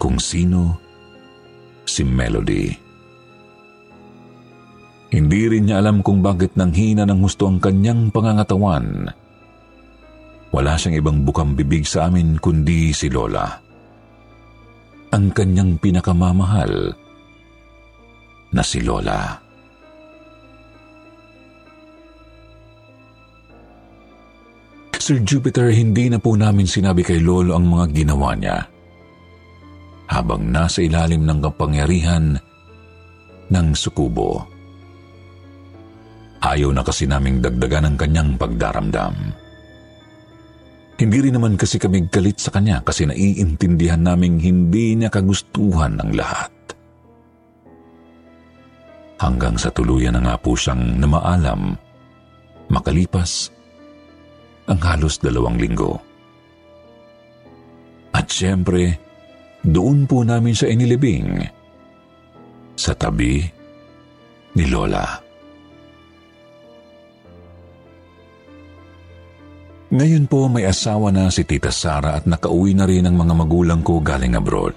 [0.00, 0.80] kung sino
[1.84, 2.72] si Melody.
[5.12, 9.12] Hindi rin niya alam kung bakit nanghina ng gusto ang kanyang pangangatawan.
[10.48, 13.44] Wala siyang ibang bukang bibig sa amin kundi si Lola.
[15.12, 16.96] Ang kanyang pinakamamahal
[18.56, 19.36] na si Lola.
[24.96, 28.58] Sir Jupiter, hindi na po namin sinabi kay Lolo ang mga ginawa niya.
[30.10, 32.34] Habang nasa ilalim ng kapangyarihan
[33.46, 34.42] ng sukubo.
[36.42, 39.14] Ayaw na kasi naming dagdagan ang kanyang pagdaramdam.
[40.96, 46.10] Hindi rin naman kasi kami galit sa kanya kasi naiintindihan naming hindi niya kagustuhan ng
[46.16, 46.55] lahat.
[49.16, 51.72] Hanggang sa tuluyan na nga po siyang namaalam,
[52.68, 53.48] makalipas
[54.68, 55.96] ang halos dalawang linggo.
[58.12, 58.96] At siyempre,
[59.64, 61.40] doon po namin siya inilibing
[62.76, 63.40] sa tabi
[64.52, 65.04] ni Lola.
[69.96, 73.80] Ngayon po may asawa na si Tita Sara at nakauwi na rin ang mga magulang
[73.80, 74.76] ko galing abroad.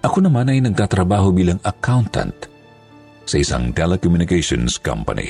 [0.00, 2.57] Ako naman ay nagtatrabaho bilang accountant
[3.28, 5.28] sa isang telecommunications company.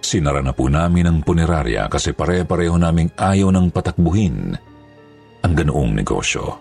[0.00, 4.56] Sinara na po namin ang punerarya kasi pare-pareho naming ayaw ng patakbuhin
[5.44, 6.56] ang ganoong negosyo.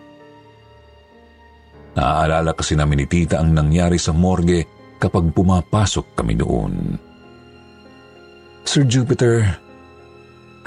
[1.96, 4.68] Naaalala kasi namin ni tita ang nangyari sa morgue
[5.00, 7.00] kapag pumapasok kami noon.
[8.68, 9.46] Sir Jupiter,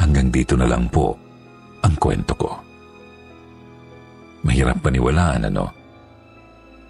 [0.01, 1.13] hanggang dito na lang po
[1.85, 2.51] ang kwento ko.
[4.47, 5.67] Mahirap paniwalaan, ano?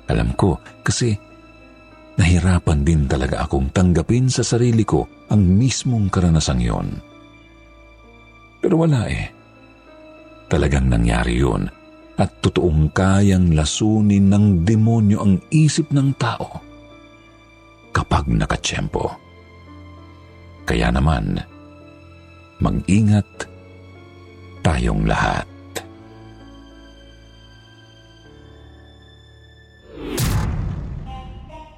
[0.06, 1.16] Alam ko, kasi
[2.18, 6.88] nahirapan din talaga akong tanggapin sa sarili ko ang mismong karanasang yon.
[8.58, 9.30] Pero wala eh.
[10.50, 11.70] Talagang nangyari yun
[12.18, 16.58] at totoong kayang lasunin ng demonyo ang isip ng tao
[17.94, 19.06] kapag nakatsyempo.
[20.66, 21.38] Kaya naman,
[22.58, 23.46] mag-ingat
[24.66, 25.46] tayong lahat.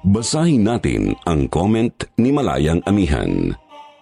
[0.01, 3.53] Basahin natin ang comment ni Malayang Amihan.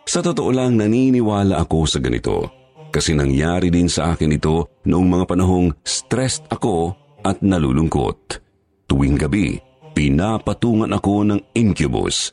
[0.07, 2.47] Sa totoo lang naniniwala ako sa ganito
[2.87, 8.39] kasi nangyari din sa akin ito noong mga panahong stressed ako at nalulungkot.
[8.87, 9.59] Tuwing gabi,
[9.91, 12.31] pinapatungan ako ng incubus.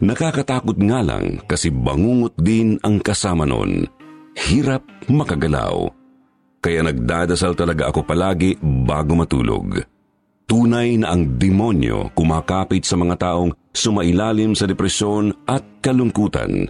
[0.00, 3.84] Nakakatakot nga lang kasi bangungot din ang kasama nun.
[4.34, 5.84] Hirap makagalaw.
[6.64, 8.56] Kaya nagdadasal talaga ako palagi
[8.88, 9.91] bago matulog.
[10.52, 16.68] Tunay na ang demonyo kumakapit sa mga taong sumailalim sa depresyon at kalungkutan.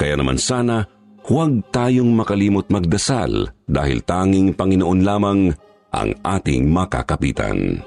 [0.00, 0.88] Kaya naman sana,
[1.20, 5.52] huwag tayong makalimot magdasal dahil tanging Panginoon lamang
[5.92, 7.84] ang ating makakapitan.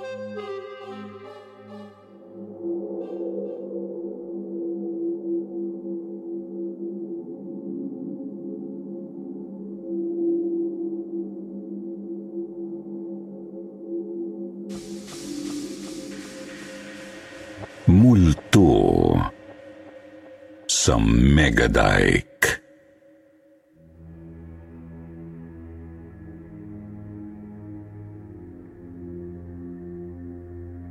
[20.86, 22.62] Sa Megadike.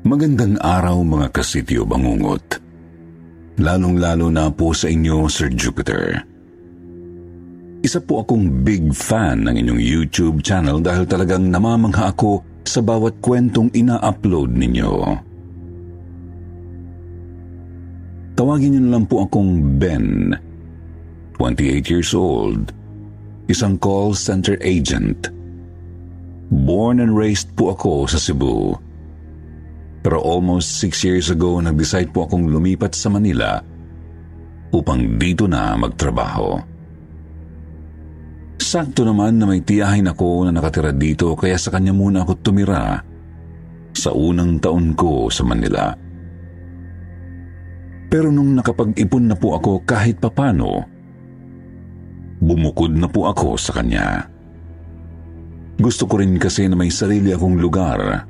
[0.03, 2.59] Magandang araw mga kasityo bangungot.
[3.63, 6.27] Lalong-lalo na po sa inyo, Sir Jupiter.
[7.87, 13.23] Isa po akong big fan ng inyong YouTube channel dahil talagang namamangha ako sa bawat
[13.23, 15.34] kwentong ina-upload ninyo.
[18.35, 20.35] Tawagin niyo na lang po akong Ben.
[21.39, 22.75] 28 years old.
[23.47, 25.31] Isang call center agent.
[26.51, 28.75] Born and raised po ako sa Cebu.
[30.03, 33.63] Pero almost 6 years ago, nag-decide po akong lumipat sa Manila
[34.75, 36.59] upang dito na magtrabaho.
[38.59, 42.99] Sakto naman na may tiyahin ako na nakatira dito kaya sa kanya muna ako tumira
[43.95, 46.04] sa unang taon ko sa Manila.
[48.15, 50.87] Pero nung nakapag-ipon na po ako kahit papano,
[52.39, 54.31] bumukod na po ako sa kanya.
[55.75, 58.23] Gusto ko rin kasi na may sarili akong lugar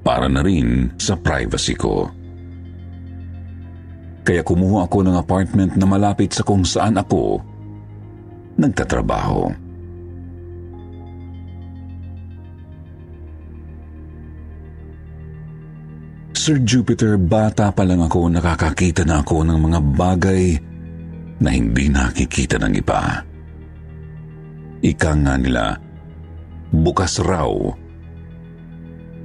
[0.00, 2.08] para na rin sa privacy ko.
[4.24, 7.44] Kaya kumuha ako ng apartment na malapit sa kung saan ako
[8.56, 9.52] nagtatrabaho.
[16.40, 20.56] Sir Jupiter, bata pa lang ako nakakakita na ako ng mga bagay
[21.36, 23.20] na hindi nakikita ng iba.
[24.80, 25.76] Ika nga nila,
[26.72, 27.52] bukas raw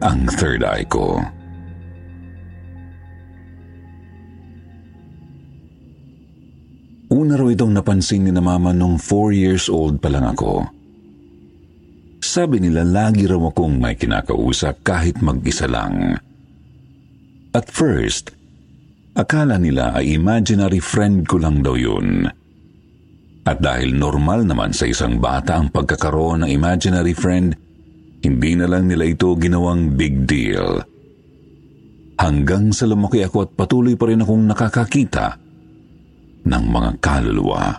[0.03, 1.23] ang third eye ko.
[7.15, 10.67] Una raw itong napansin ni na mama nung four years old pa lang ako.
[12.19, 16.19] Sabi nila lagi raw akong may kinakausap kahit mag-isa lang.
[17.55, 18.35] At first,
[19.15, 22.27] akala nila ay imaginary friend ko lang daw yun.
[23.47, 27.55] At dahil normal naman sa isang bata ang pagkakaroon ng imaginary friend,
[28.27, 30.83] hindi na lang nila ito ginawang big deal.
[32.19, 35.39] Hanggang sa lumaki ako at patuloy pa rin akong nakakakita
[36.43, 37.71] ng mga kaluluwa.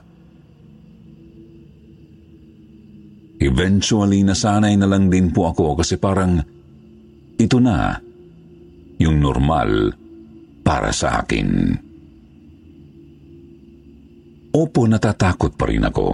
[3.45, 6.41] Eventually, nasanay na lang din po ako kasi parang
[7.37, 8.06] ito na
[9.01, 9.93] yung normal
[10.65, 11.49] para sa akin.
[14.57, 16.09] Opo, natatakot pa rin ako.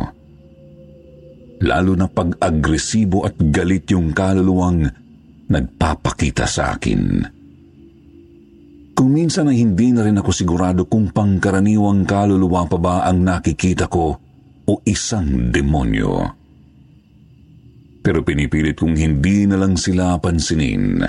[1.63, 4.83] Lalo na pag-agresibo at galit yung kaluluwang
[5.47, 7.23] nagpapakita sa akin.
[8.93, 13.87] Kung minsan ay hindi na rin ako sigurado kung pangkaraniwang kaluluwa pa ba ang nakikita
[13.87, 14.19] ko
[14.67, 16.43] o isang demonyo
[18.03, 21.07] pero pinipilit kong hindi na lang sila pansinin.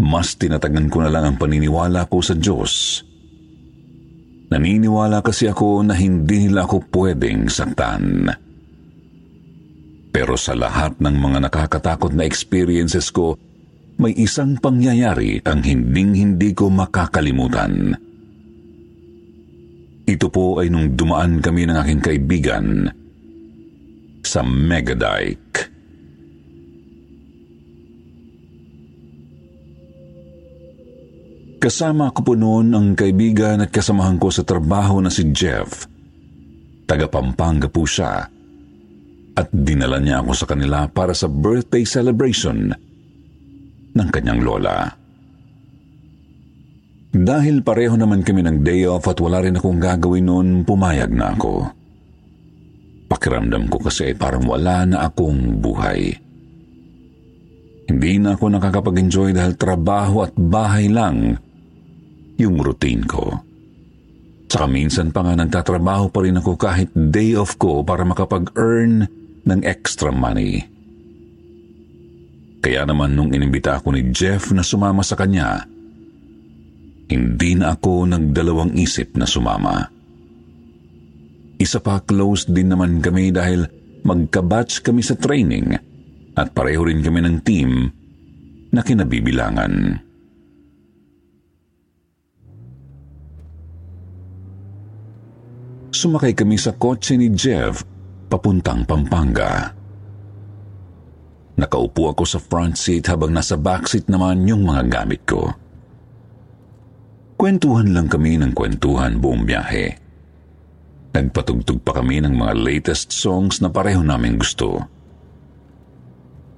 [0.00, 3.04] Mas tinatagan ko na lang ang paniniwala ko sa Diyos.
[4.50, 8.26] Naniniwala kasi ako na hindi nila ako pwedeng saktan.
[10.10, 13.38] Pero sa lahat ng mga nakakatakot na experiences ko,
[14.00, 17.94] may isang pangyayari ang hinding-hindi ko makakalimutan.
[20.10, 22.90] Ito po ay nung dumaan kami ng aking kaibigan
[24.26, 25.69] sa Megadike.
[31.60, 35.84] Kasama ko po noon ang kaibigan at kasamahan ko sa trabaho na si Jeff.
[36.88, 38.24] Taga Pampanga po siya.
[39.36, 42.72] At dinala niya ako sa kanila para sa birthday celebration
[43.92, 44.88] ng kanyang lola.
[47.12, 51.36] Dahil pareho naman kami ng day off at wala rin akong gagawin noon, pumayag na
[51.36, 51.68] ako.
[53.04, 56.08] Pakiramdam ko kasi parang wala na akong buhay.
[57.84, 61.36] Hindi na ako nakakapag-enjoy dahil trabaho at bahay lang
[62.40, 63.36] yung routine ko.
[64.50, 69.06] Saka minsan pa nga nagtatrabaho pa rin ako kahit day off ko para makapag-earn
[69.46, 70.66] ng extra money.
[72.60, 75.64] Kaya naman nung inimbita ako ni Jeff na sumama sa kanya,
[77.08, 79.86] hindi na ako nagdalawang isip na sumama.
[81.60, 83.68] Isa pa close din naman kami dahil
[84.02, 85.76] magkabatch kami sa training
[86.34, 87.70] at pareho rin kami ng team
[88.72, 90.02] na kinabibilangan.
[96.00, 97.84] Sumakay kami sa kotse ni Jeff
[98.32, 99.68] papuntang Pampanga.
[101.60, 105.52] Nakaupo ako sa front seat habang nasa backseat naman yung mga gamit ko.
[107.36, 109.92] Kwentuhan lang kami ng kwentuhan buong biyahe.
[111.12, 114.80] Nagpatugtog pa kami ng mga latest songs na pareho namin gusto.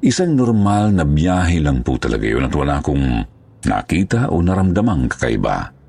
[0.07, 3.26] Isang normal na biyahe lang po talaga yun at wala akong
[3.66, 5.82] nakita o naramdamang kakaiba.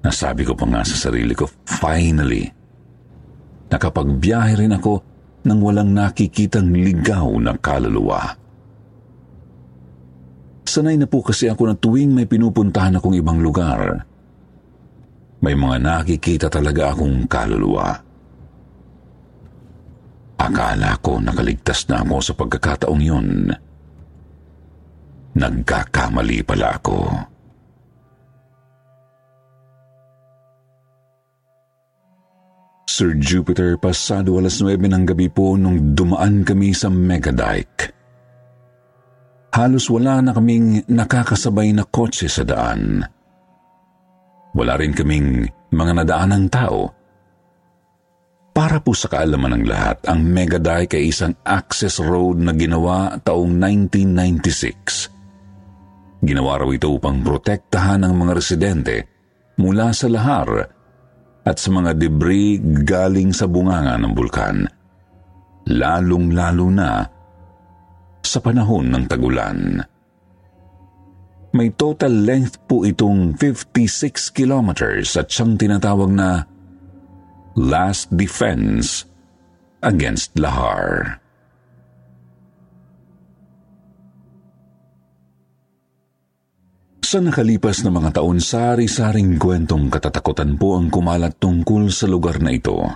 [0.00, 2.48] Nasabi ko pa nga sa sarili ko, finally,
[3.68, 4.92] nakapagbiyahe rin ako
[5.44, 8.36] nang walang nakikitang ligaw na kaluluwa.
[10.64, 14.04] Sanay na po kasi ako na tuwing may pinupuntahan akong ibang lugar,
[15.40, 17.88] may mga nakikita talaga akong kaluluwa.
[20.40, 23.28] Akala ko nakaligtas na ako sa pagkakataong yun.
[25.36, 26.96] Nagkakamali pala ako.
[32.90, 37.94] Sir Jupiter, pasado alas 9 ng gabi po nung dumaan kami sa Megadike.
[39.54, 43.06] Halos wala na kaming nakakasabay na kotse sa daan.
[44.58, 46.90] Wala rin kaming mga nadaanang tao.
[48.50, 53.54] Para po sa kaalaman ng lahat, ang Megadike ay isang access road na ginawa taong
[53.54, 56.26] 1996.
[56.26, 59.06] Ginawa raw ito upang protektahan ang mga residente
[59.62, 60.79] mula sa lahar
[61.44, 64.68] at sa mga debris galing sa bunganga ng bulkan,
[65.70, 67.04] lalong-lalo na
[68.20, 69.80] sa panahon ng tagulan.
[71.50, 76.46] May total length po itong 56 kilometers at siyang tinatawag na
[77.58, 79.02] Last Defense
[79.82, 81.18] Against Lahar.
[87.10, 92.54] Sa nakalipas na mga taon, sari-saring kwentong katatakutan po ang kumalat tungkol sa lugar na
[92.54, 92.86] ito.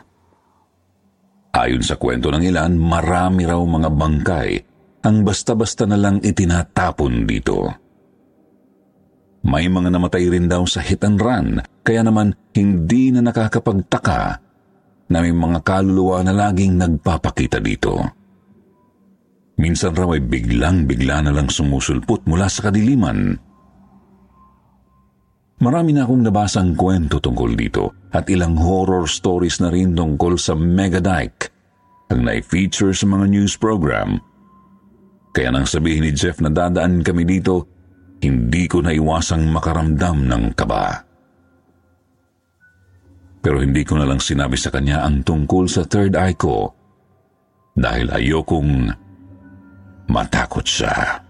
[1.50, 4.50] Ayon sa kwento ng ilan, marami raw mga bangkay
[5.02, 7.74] ang basta-basta na lang itinatapon dito.
[9.50, 14.38] May mga namatay rin daw sa hit and run, kaya naman hindi na nakakapagtaka
[15.10, 17.98] na may mga kaluluwa na laging nagpapakita dito.
[19.58, 23.53] Minsan raw ay biglang-bigla na lang sumusulpot mula sa kadiliman
[25.62, 30.58] Marami na akong nabasang kwento tungkol dito at ilang horror stories na rin tungkol sa
[30.58, 31.54] Megadike
[32.10, 34.18] ang na-feature sa mga news program.
[35.34, 37.66] Kaya nang sabihin ni Jeff na dadaan kami dito,
[38.22, 41.02] hindi ko naiwasang makaramdam ng kaba.
[43.44, 46.72] Pero hindi ko na lang sinabi sa kanya ang tungkol sa third eye ko
[47.76, 48.88] dahil ayokong
[50.08, 51.23] matakot siya.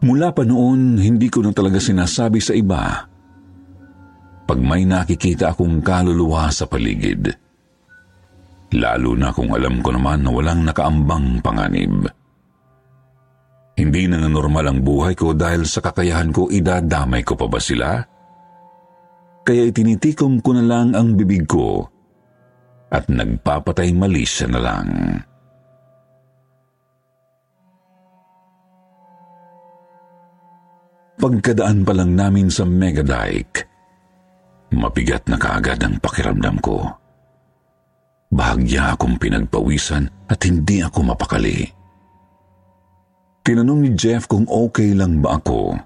[0.00, 3.10] Mula pa noon, hindi ko na talaga sinasabi sa iba
[4.50, 7.30] pag may nakikita akong kaluluwa sa paligid.
[8.74, 12.10] Lalo na kung alam ko naman na walang nakaambang panganib.
[13.78, 18.02] Hindi na normal ang buhay ko dahil sa kakayahan ko idadamay ko pa ba sila?
[19.46, 21.86] Kaya itinitikom ko na lang ang bibig ko
[22.90, 24.88] at nagpapatay mali siya na lang.
[31.20, 33.68] Pagkadaan pa lang namin sa Megadike,
[34.72, 36.80] mabigat na kaagad ang pakiramdam ko.
[38.32, 41.68] Bahagya akong pinagpawisan at hindi ako mapakali.
[43.44, 45.76] Tinanong ni Jeff kung okay lang ba ako.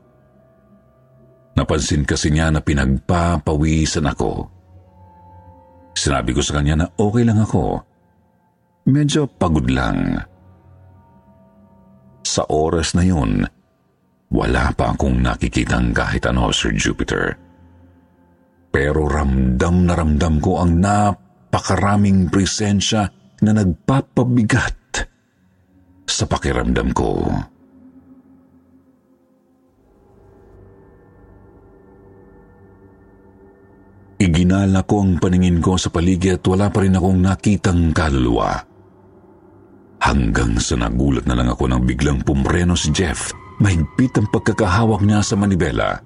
[1.58, 4.46] Napansin kasi niya na pinagpapawisan ako.
[5.98, 7.82] Sinabi ko sa kanya na okay lang ako.
[8.86, 10.14] Medyo pagod lang.
[12.22, 13.46] Sa oras na yun,
[14.34, 17.38] wala pa akong nakikitang kahit ano, Sir Jupiter.
[18.74, 23.06] Pero ramdam na ramdam ko ang napakaraming presensya
[23.46, 25.06] na nagpapabigat
[26.10, 27.30] sa pakiramdam ko.
[34.18, 38.56] Iginala ko ang paningin ko sa paligid at wala pa rin akong nakitang kaluluwa.
[40.02, 45.22] Hanggang sa nagulat na lang ako nang biglang pumreno si Jeff Mahigpit ang pagkakahawak niya
[45.22, 46.02] sa manibela.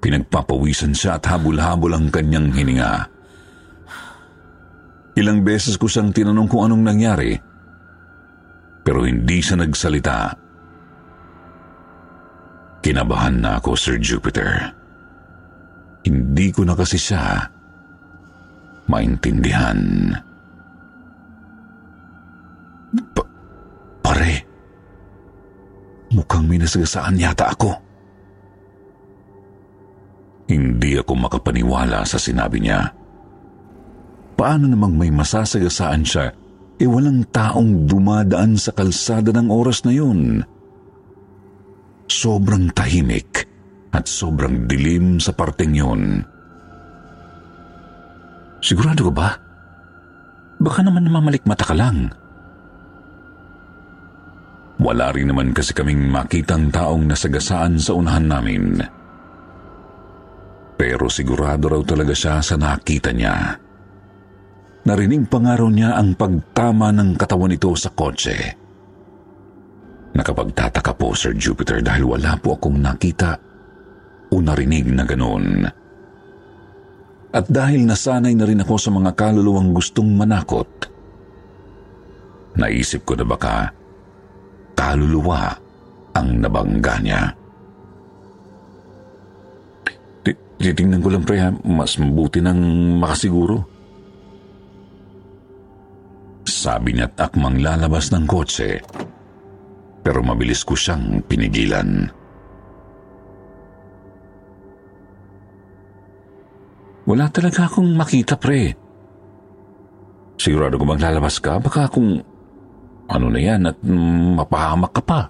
[0.00, 3.08] Pinagpapawisan siya at habol-habol ang kanyang hininga.
[5.16, 7.32] Ilang beses ko siyang tinanong kung anong nangyari,
[8.84, 10.36] pero hindi siya nagsalita.
[12.84, 14.70] Kinabahan na ako, Sir Jupiter.
[16.06, 17.50] Hindi ko na kasi siya
[18.86, 20.14] maintindihan.
[23.10, 23.30] Pa-
[24.06, 24.45] pare,
[26.14, 27.74] Mukhang may nasagasaan yata ako.
[30.46, 32.94] Hindi ako makapaniwala sa sinabi niya.
[34.38, 36.30] Paano namang may masasagasaan siya
[36.78, 40.44] e walang taong dumadaan sa kalsada ng oras na yun?
[42.06, 43.48] Sobrang tahimik
[43.90, 46.22] at sobrang dilim sa parteng yun.
[48.62, 49.28] Sigurado ka ba?
[50.62, 52.14] Baka naman namamalikmata ka lang.
[54.76, 58.76] Wala rin naman kasi kaming makitang taong nasagasaan sa unahan namin.
[60.76, 63.56] Pero sigurado raw talaga siya sa nakita niya.
[64.84, 68.36] Narinig pa nga raw niya ang pagtama ng katawan nito sa kotse.
[70.12, 73.36] Nakapagtataka po, Sir Jupiter, dahil wala po akong nakita
[74.32, 75.46] o narinig na ganoon.
[77.32, 80.68] At dahil nasanay na rin ako sa mga kaluluwang gustong manakot,
[82.56, 83.72] naisip ko na baka
[84.76, 85.56] kaluluwa
[86.12, 87.22] ang nabangga niya.
[90.56, 92.58] Titingnan ko lang pre ha, mas mabuti nang
[92.96, 93.60] makasiguro.
[96.48, 98.80] Sabi niya at akmang lalabas ng kotse,
[100.00, 102.08] pero mabilis ko siyang pinigilan.
[107.06, 108.74] Wala talaga akong makita pre.
[110.40, 111.62] Sigurado ko bang lalabas ka?
[111.62, 112.18] Baka kung
[113.06, 113.78] ano na yan at
[114.36, 115.20] mapahamak ka pa.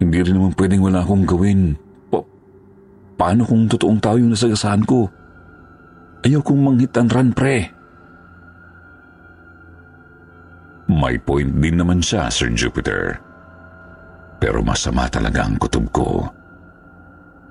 [0.00, 1.76] Hindi rin naman pwedeng wala akong gawin.
[2.08, 2.24] Pa-
[3.20, 5.08] paano kung totoong tao yung nasagasaan ko?
[6.24, 7.68] Ayaw kong manghit and run, pre.
[10.90, 13.20] May point din naman siya, Sir Jupiter.
[14.40, 16.28] Pero masama talaga ang kutob ko.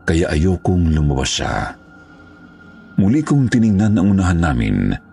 [0.05, 1.77] Kaya ayokong lumabas siya.
[2.97, 5.08] Muli kong tiningnan ang unahan namin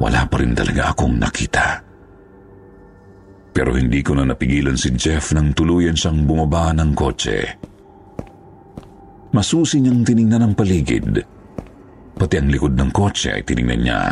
[0.00, 1.84] wala pa rin talaga akong nakita.
[3.52, 7.38] Pero hindi ko na napigilan si Jeff nang tuluyan siyang bumaba ng kotse.
[9.36, 11.20] Masusi niyang tiningnan ang paligid.
[12.16, 14.02] Pati ang likod ng kotse ay tiningnan niya.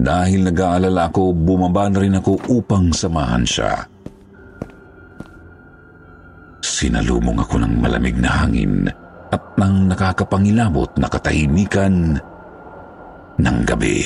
[0.00, 3.84] Dahil nag-aalala ako, bumaba na rin ako upang samahan siya.
[6.64, 8.88] Sinalumong ako ng malamig na hangin
[9.28, 12.16] at ng nakakapangilabot na katahimikan
[13.40, 13.98] ng gabi.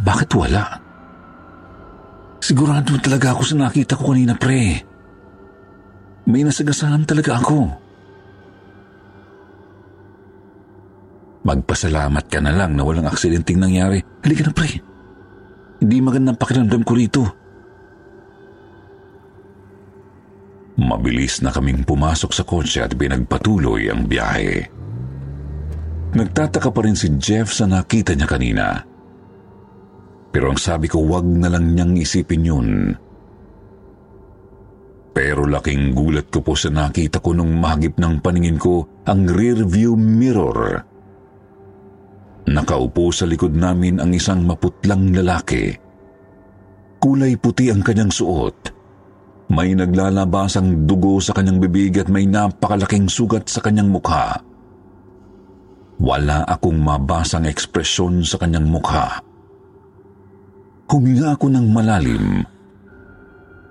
[0.00, 0.64] Bakit wala?
[2.40, 4.80] Sigurado talaga ako sa nakita ko kanina, pre.
[6.24, 7.58] May nasagasahan talaga ako.
[11.44, 14.00] Magpasalamat ka na lang na walang aksidenteng nangyari.
[14.24, 14.72] Halika na, pre.
[15.80, 17.22] Hindi magandang pakiramdam ko rito.
[20.80, 24.64] Mabilis na kaming pumasok sa kotse at pinagpatuloy ang biyahe.
[26.10, 28.66] Nagtataka pa rin si Jeff sa nakita niya kanina.
[30.30, 32.70] Pero ang sabi ko, wag na lang niyang isipin yun.
[35.10, 39.58] Pero laking gulat ko po sa nakita ko nung mahagip ng paningin ko ang rear
[39.66, 40.82] view mirror.
[42.50, 45.70] Nakaupo sa likod namin ang isang maputlang lalaki.
[46.98, 48.56] Kulay puti ang kanyang suot.
[49.50, 54.49] May naglalabasang dugo sa kanyang bibig at may napakalaking sugat sa kanyang mukha.
[56.00, 59.20] Wala akong mabasang ekspresyon sa kanyang mukha.
[60.88, 62.40] Huminga ako ng malalim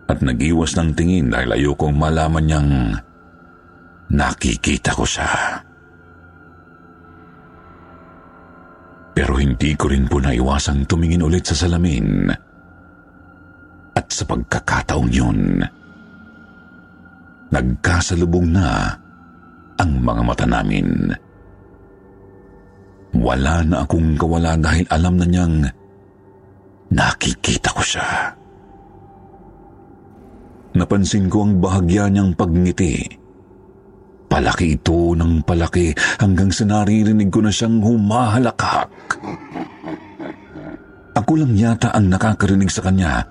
[0.09, 2.71] at nag-iwas ng tingin dahil ayokong malaman niyang
[4.13, 5.61] nakikita ko siya.
[9.13, 12.32] Pero hindi ko rin po naiwasang tumingin ulit sa salamin.
[13.93, 15.59] At sa pagkakataong yun,
[17.51, 18.95] nagkasalubong na
[19.75, 21.11] ang mga mata namin.
[23.18, 25.66] Wala na akong kawala dahil alam na niyang
[26.89, 28.34] Nakikita ko siya.
[30.74, 33.05] Napansin ko ang bahagya niyang pagngiti.
[34.30, 38.89] Palaki ito ng palaki hanggang sa naririnig ko na siyang humahalakak.
[41.18, 43.26] Ako lang yata ang nakakarinig sa kanya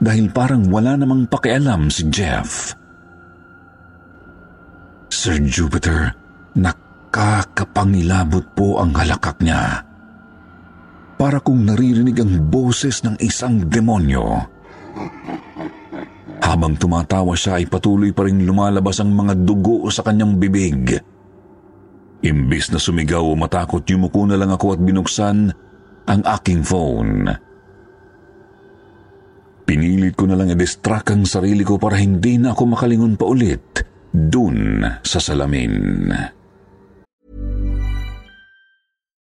[0.00, 2.72] dahil parang wala namang pakialam si Jeff.
[5.12, 6.16] Sir Jupiter,
[7.10, 9.82] nakakapangilabot po ang halakak niya
[11.18, 14.40] para kong naririnig ang boses ng isang demonyo.
[16.40, 20.96] Habang tumatawa siya ay patuloy pa rin lumalabas ang mga dugo sa kanyang bibig.
[22.24, 25.52] Imbis na sumigaw o matakot, yumuko na lang ako at binuksan
[26.08, 27.28] ang aking phone.
[29.68, 33.84] Pinilit ko na lang i-distract ang sarili ko para hindi na ako makalingon pa ulit
[34.08, 36.39] dun sa salamin.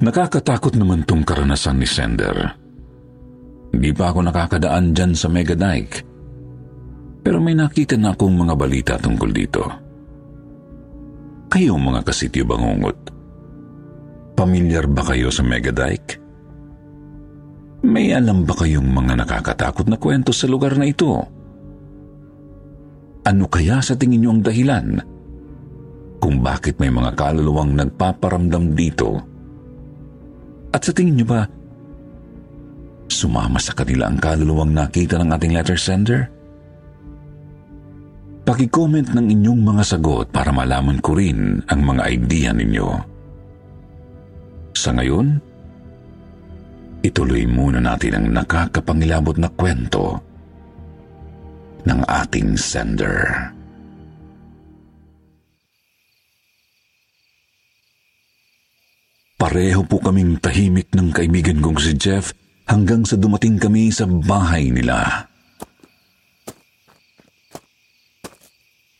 [0.00, 2.32] Nakakatakot naman tong karanasan ni Sender.
[3.68, 6.08] Hindi pa ako nakakadaan dyan sa Mega Dike.
[7.20, 9.62] Pero may nakita na akong mga balita tungkol dito.
[11.52, 12.96] Kayong mga kasityo bangungot,
[14.40, 16.16] pamilyar ba kayo sa Mega Dike?
[17.84, 21.12] May alam ba kayong mga nakakatakot na kwento sa lugar na ito?
[23.28, 24.96] Ano kaya sa tingin niyo ang dahilan
[26.20, 29.39] kung bakit may mga kaluluwang nagpaparamdam dito
[30.70, 31.42] at sa tingin niyo ba,
[33.10, 36.30] sumama sa kanila ang kaluluwang nakita ng ating letter sender?
[38.46, 42.88] Paki-comment ng inyong mga sagot para malaman ko rin ang mga idea ninyo.
[44.74, 45.38] Sa ngayon,
[47.04, 50.18] ituloy muna natin ang nakakapangilabot na kwento
[51.84, 53.50] ng ating sender.
[59.40, 62.36] Pareho po kaming tahimik ng kaibigan kong si Jeff
[62.68, 65.24] hanggang sa dumating kami sa bahay nila.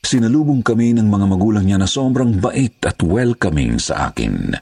[0.01, 4.57] Sinalubong kami ng mga magulang niya na sobrang bait at welcoming sa akin.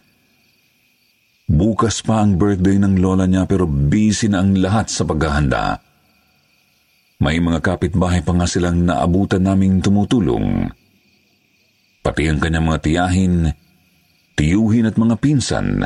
[1.47, 5.79] Bukas pa ang birthday ng lola niya pero busy na ang lahat sa paghahanda.
[7.23, 10.75] May mga kapitbahay pa nga silang naabutan naming tumutulong.
[12.03, 13.35] Pati ang kanyang mga tiyahin,
[14.39, 15.83] tiyuhin at mga pinsan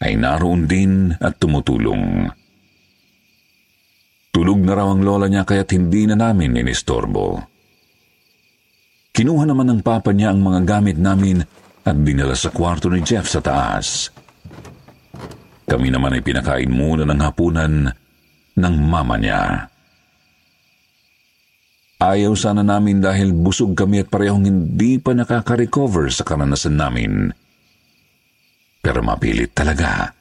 [0.00, 2.32] ay naroon din at tumutulong.
[4.32, 7.38] Tulog na raw ang lola niya kaya't hindi na namin inistorbo.
[9.14, 11.38] Kinuha naman ng papa niya ang mga gamit namin
[11.84, 14.10] at dinala sa kwarto ni Jeff sa taas.
[15.68, 17.94] Kami naman ay pinakain muna ng hapunan
[18.58, 19.70] ng mama niya.
[22.04, 27.32] Ayaw sana namin dahil busog kami at parehong hindi pa nakaka-recover sa karanasan namin.
[28.84, 30.12] Pero mapilit talaga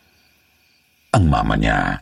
[1.12, 2.00] ang mama niya.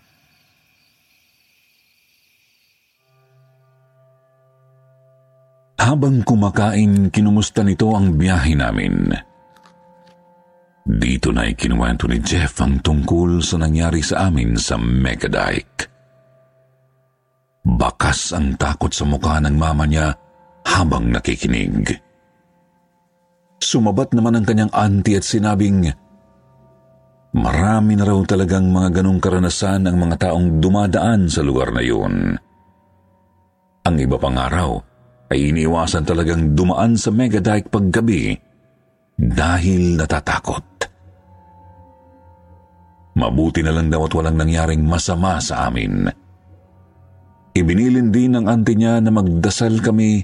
[5.82, 9.10] Habang kumakain, kinumusta nito ang biyahe namin.
[10.86, 15.91] Dito na ikinuwento ni Jeff ang tungkol sa nangyari sa amin sa Megadike.
[17.62, 20.10] Bakas ang takot sa mukha ng mama niya
[20.66, 21.94] habang nakikinig.
[23.62, 25.86] Sumabat naman ang kanyang auntie at sinabing,
[27.32, 32.36] Marami na raw talagang mga ganong karanasan ang mga taong dumadaan sa lugar na yun.
[33.88, 34.76] Ang iba pang araw
[35.32, 38.36] ay iniwasan talagang dumaan sa Megadike paggabi
[39.16, 40.66] dahil natatakot.
[43.16, 46.12] Mabuti na lang daw at walang nangyaring masama sa amin.
[47.52, 50.24] Ibinilin din ng auntie niya na magdasal kami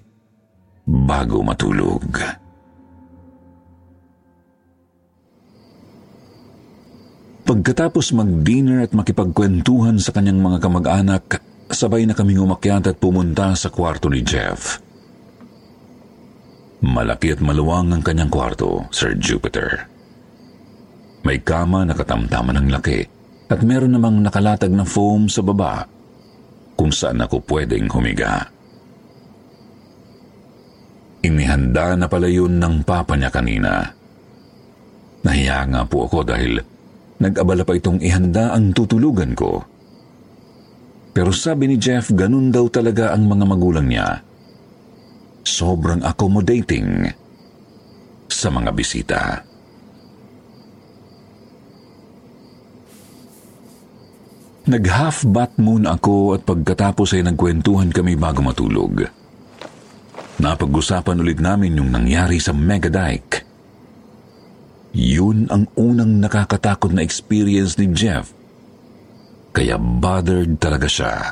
[0.87, 2.07] bago matulog.
[7.47, 11.25] Pagkatapos mag-dinner at makipagkwentuhan sa kanyang mga kamag-anak,
[11.71, 14.79] sabay na kaming umakyat at pumunta sa kwarto ni Jeff.
[16.83, 19.87] Malaki at maluwang ang kanyang kwarto, Sir Jupiter.
[21.27, 22.99] May kama na katamtaman ng laki
[23.51, 25.96] at meron namang nakalatag na foam sa baba
[26.77, 28.45] kung saan ako pwedeng humiga.
[31.25, 33.83] Inihanda na pala yun ng papa niya kanina.
[35.25, 36.61] Nahiya nga po ako dahil
[37.17, 39.65] nag-abala pa itong ihanda ang tutulugan ko.
[41.17, 44.21] Pero sabi ni Jeff, ganun daw talaga ang mga magulang niya.
[45.41, 47.09] Sobrang accommodating
[48.29, 49.46] sa mga bisita.
[54.67, 58.99] Nag-half bath muna ako at pagkatapos ay nagkwentuhan kami bago matulog.
[60.43, 63.47] Napag-usapan ulit namin yung nangyari sa Megadike.
[64.91, 68.35] Yun ang unang nakakatakot na experience ni Jeff.
[69.55, 71.31] Kaya bothered talaga siya.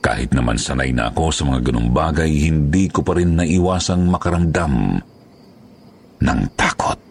[0.00, 5.04] Kahit naman sanay na ako sa mga ganong bagay, hindi ko pa rin naiwasang makaramdam
[6.16, 7.05] ng takot.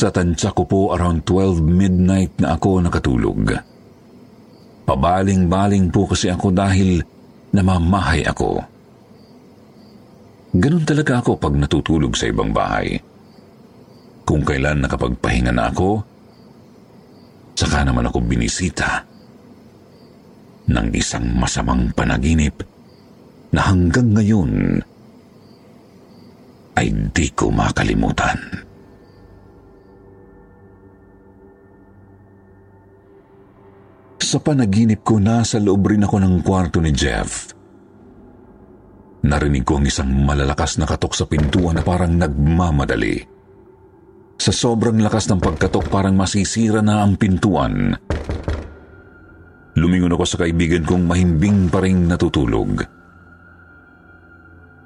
[0.00, 3.52] Sa tansya ko po around 12 midnight na ako nakatulog.
[4.88, 7.04] Pabaling-baling po kasi ako dahil
[7.52, 8.64] namamahay ako.
[10.56, 12.96] Ganun talaga ako pag natutulog sa ibang bahay.
[14.24, 16.00] Kung kailan nakapagpahinga na ako,
[17.52, 19.04] saka naman ako binisita
[20.64, 22.64] ng isang masamang panaginip
[23.52, 24.80] na hanggang ngayon
[26.80, 28.69] ay di ko makalimutan.
[34.20, 37.56] Sa panaginip ko, nasa loob rin ako ng kwarto ni Jeff.
[39.24, 43.20] Narinig ko ang isang malalakas na katok sa pintuan na parang nagmamadali.
[44.40, 47.92] Sa sobrang lakas ng pagkatok parang masisira na ang pintuan.
[49.76, 52.80] Lumingon ako sa kaibigan kong mahimbing pa rin natutulog.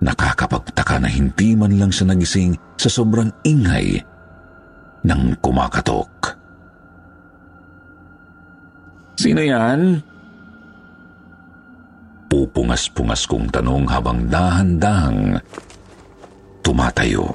[0.03, 4.03] Nakakapagtaka na hindi man lang siya nagising sa sobrang ingay
[5.07, 6.44] ng kumakatok.
[9.15, 10.03] Sino yan?
[12.27, 15.39] Pupungas-pungas kong tanong habang dahan-dahang
[16.67, 17.31] tumatayo.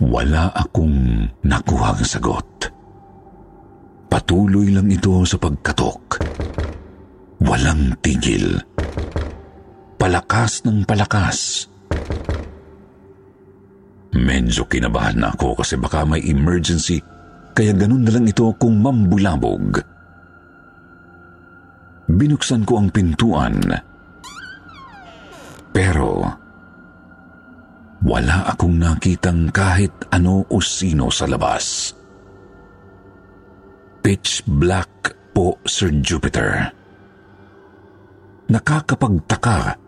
[0.00, 2.72] Wala akong nakuhang sagot.
[4.08, 6.24] Patuloy lang ito sa pagkatok.
[7.44, 8.58] Walang tigil.
[10.00, 11.68] Palakas ng palakas.
[14.16, 16.98] Medyo kinabahan na ako kasi baka may emergency
[17.52, 19.90] kaya ganun na lang ito kung mambulabog
[22.10, 23.54] Binuksan ko ang pintuan.
[25.70, 26.26] Pero
[28.02, 31.94] wala akong nakitang kahit ano o sino sa labas.
[34.02, 36.66] Pitch black po, Sir Jupiter.
[38.50, 39.78] Nakakapagtaka.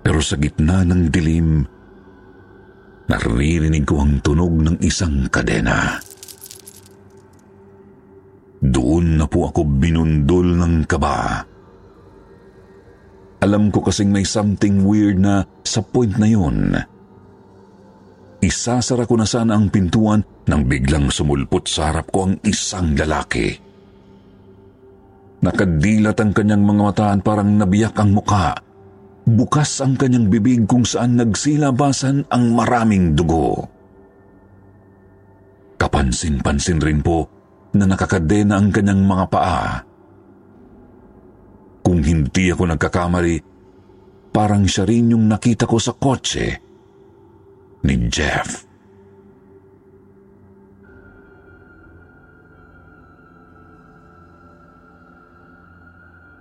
[0.00, 1.60] Pero sa gitna ng dilim,
[3.12, 6.00] naririnig ko ang tunog ng isang kadena.
[8.64, 11.44] Doon na po ako binundol ng kaba.
[13.44, 16.72] Alam ko kasing may something weird na sa point na yun.
[18.40, 23.52] Isasara ko na sana ang pintuan nang biglang sumulpot sa harap ko ang isang lalaki.
[25.44, 28.56] Nakadilat ang kanyang mga mataan parang nabiyak ang mukha.
[29.28, 33.68] Bukas ang kanyang bibig kung saan nagsilabasan ang maraming dugo.
[35.76, 37.43] Kapansin-pansin rin po
[37.74, 39.82] na nakakadena ang kanyang mga paa.
[41.84, 43.36] Kung hindi ako nagkakamali,
[44.30, 46.46] parang siya rin yung nakita ko sa kotse
[47.84, 48.64] ni Jeff.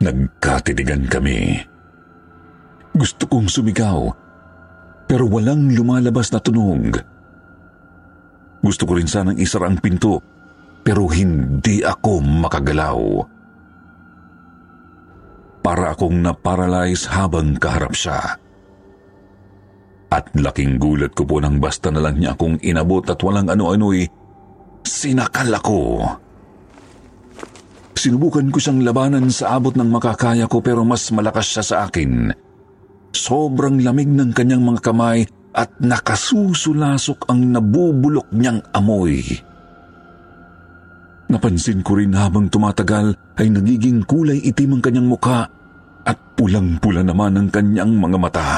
[0.03, 1.59] Nagkatitigan kami.
[2.93, 3.99] Gusto kong sumigaw,
[5.09, 7.01] pero walang lumalabas na tunog.
[8.63, 10.32] Gusto ko rin sanang isara ang pinto
[10.84, 12.99] pero hindi ako makagalaw.
[15.63, 18.19] Para akong naparalyze habang kaharap siya.
[20.11, 24.05] At laking gulat ko po nang basta na lang niya akong inabot at walang ano-ano'y
[24.84, 26.03] sinakal ako.
[27.95, 32.36] Sinubukan ko siyang labanan sa abot ng makakaya ko pero mas malakas siya sa akin.
[33.15, 35.23] Sobrang lamig ng kanyang mga kamay
[35.55, 39.23] at nakasusulasok ang nabubulok niyang amoy.
[41.34, 45.49] Napansin ko rin habang tumatagal ay nagiging kulay itim ang kanyang mukha
[46.05, 48.49] at pulang-pula naman ang kanyang mga mata.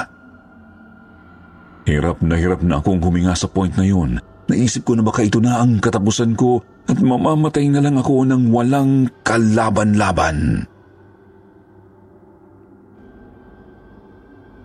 [1.88, 4.20] Hirap na hirap na akong huminga sa point na yun.
[4.52, 8.52] Naisip ko na baka ito na ang katapusan ko at mamamatay na lang ako ng
[8.52, 10.68] walang kalaban-laban.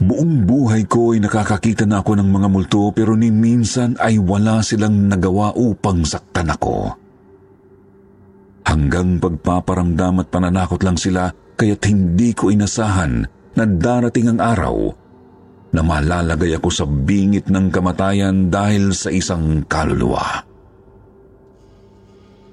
[0.02, 4.66] Buong buhay ko ay nakakakita na ako ng mga multo pero ni minsan ay wala
[4.66, 6.99] silang nagawa upang saktan ako.
[8.64, 13.24] Hanggang pagpaparamdam at pananakot lang sila kaya't hindi ko inasahan
[13.56, 14.76] na darating ang araw
[15.70, 20.42] na malalagay ako sa bingit ng kamatayan dahil sa isang kaluluwa.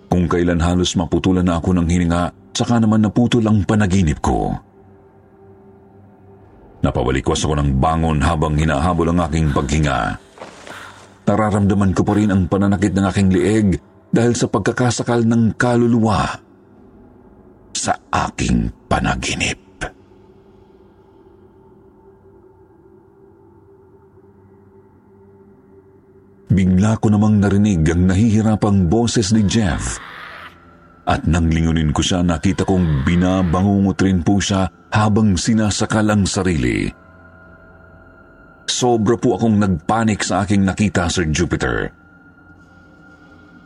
[0.08, 2.24] Kung kailan halos maputulan na ako ng hininga,
[2.56, 4.54] saka naman naputol ang panaginip ko.
[6.82, 10.16] Napawalikwas ako ng bangon habang hinahabol ang aking paghinga.
[11.28, 13.68] Nararamdaman ko pa rin ang pananakit ng aking lieg
[14.12, 16.40] dahil sa pagkakasakal ng kaluluwa
[17.76, 19.60] sa aking panaginip.
[26.48, 30.00] Bigla ko namang narinig ang nahihirapang boses ni Jeff.
[31.08, 36.90] At nang lingunin ko siya, nakita kong binabangungot rin po siya habang sinasakal ang sarili.
[38.68, 41.97] Sobra po akong nagpanik sa aking nakita, Sir Jupiter.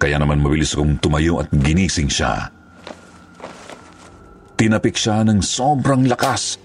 [0.02, 2.50] Kaya naman mabilis akong tumayo at ginising siya.
[4.58, 6.58] Tinapik siya ng sobrang lakas,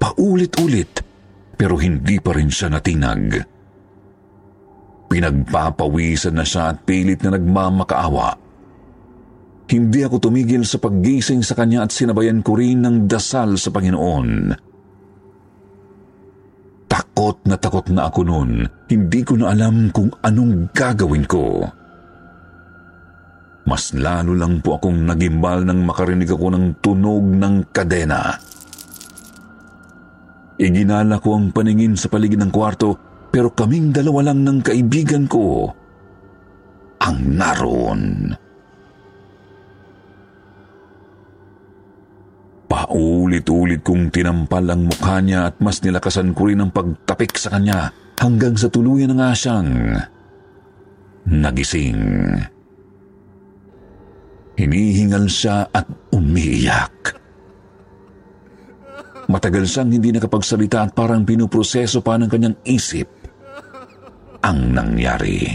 [0.00, 1.04] paulit-ulit,
[1.52, 3.44] pero hindi pa rin siya natinag.
[5.12, 8.40] Pinagpapawisan na siya at pilit na nagmamakaawa.
[9.68, 14.28] Hindi ako tumigil sa paggising sa kanya at sinabayan ko rin ng dasal sa Panginoon.
[16.88, 18.64] Takot na takot na ako noon.
[18.88, 21.68] Hindi ko na alam kung anong gagawin ko.
[23.68, 28.40] Mas lalo lang po akong nagimbal nang makarinig ako ng tunog ng kadena.
[30.56, 32.96] Iginala ko ang paningin sa paligid ng kwarto
[33.28, 35.68] pero kaming dalawa lang ng kaibigan ko
[37.04, 38.32] ang naroon.
[42.72, 47.92] Paulit-ulit kong tinampal ang mukha niya at mas nilakasan ko rin ang pagtapik sa kanya
[48.16, 49.70] hanggang sa tuluyan na nga siyang
[51.28, 52.00] nagising.
[54.58, 57.14] Hinihingal siya at umiiyak.
[59.30, 63.06] Matagal siyang hindi nakapagsalita at parang pinuproseso pa ng kanyang isip
[64.42, 65.46] ang nangyari.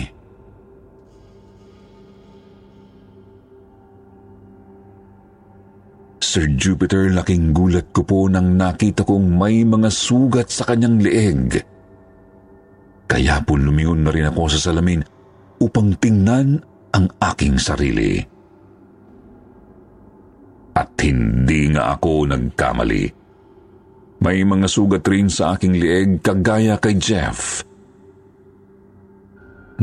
[6.24, 11.62] Sir Jupiter, laking gulat ko po nang nakita kong may mga sugat sa kanyang leeg.
[13.06, 15.04] Kaya po lumingon na rin ako sa salamin
[15.62, 16.58] upang tingnan
[16.96, 18.33] ang aking sarili.
[20.74, 23.06] At hindi nga ako nagkamali.
[24.24, 27.62] May mga sugat rin sa aking lieg kagaya kay Jeff.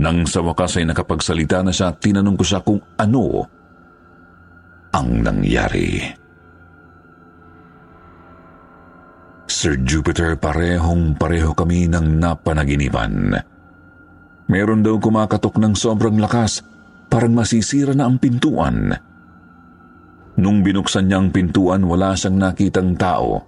[0.00, 3.44] Nang sa wakas ay nakapagsalita na siya, tinanong ko siya kung ano
[4.90, 6.02] ang nangyari.
[9.50, 13.36] Sir Jupiter, parehong pareho kami ng napanaginipan.
[14.48, 16.64] Meron daw kumakatok ng sobrang lakas,
[17.12, 19.09] parang masisira na ang pintuan.
[20.40, 23.44] Nung binuksan niya ang pintuan, wala siyang nakitang tao.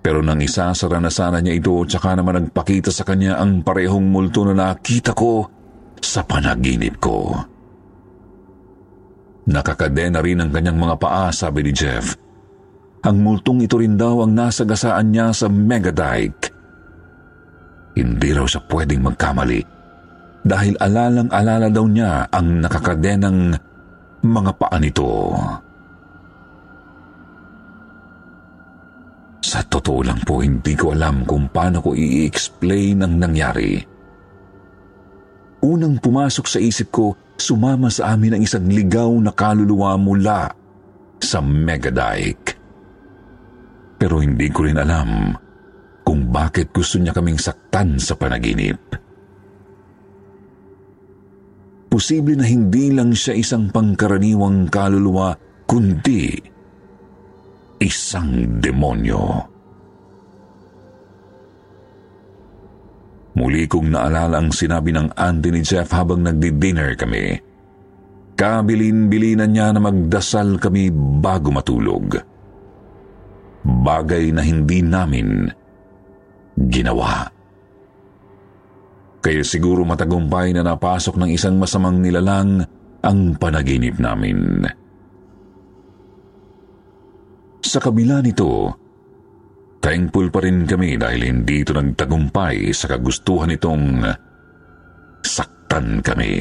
[0.00, 4.44] Pero nang isasara na sana niya ito, tsaka naman nagpakita sa kanya ang parehong multo
[4.48, 5.44] na nakita ko
[6.00, 7.36] sa panaginip ko.
[9.44, 12.16] Nakakadena rin ang kanyang mga paa, sabi ni Jeff.
[13.04, 16.48] Ang multong ito rin daw ang nasagasaan niya sa Megadike.
[17.92, 19.60] Hindi raw siya pwedeng magkamali
[20.44, 23.56] dahil alalang-alala daw niya ang nakakadenang
[24.24, 25.36] mga paa nito.
[29.44, 33.76] Sa totoo lang po, hindi ko alam kung paano ko i-explain ang nangyari.
[35.60, 40.48] Unang pumasok sa isip ko, sumama sa amin ang isang ligaw na kaluluwa mula
[41.20, 42.56] sa Megadike.
[44.00, 45.36] Pero hindi ko rin alam
[46.04, 49.03] kung bakit gusto niya kaming saktan sa panaginip.
[51.94, 55.30] Posible na hindi lang siya isang pangkaraniwang kaluluwa,
[55.62, 56.34] kundi
[57.78, 59.22] isang demonyo.
[63.38, 67.38] Muli kong naalala ang sinabi ng auntie ni Jeff habang nagdi-dinner kami.
[68.34, 70.90] Kabilin-bilinan niya na magdasal kami
[71.22, 72.18] bago matulog.
[73.62, 75.46] Bagay na hindi namin
[76.58, 77.33] ginawa.
[79.24, 82.60] Kaya siguro matagumpay na napasok ng isang masamang nilalang
[83.00, 84.68] ang panaginip namin.
[87.64, 88.68] Sa kabila nito,
[89.80, 94.04] thankful pa rin kami dahil hindi ito nagtagumpay sa kagustuhan nitong
[95.24, 96.36] saktan kami.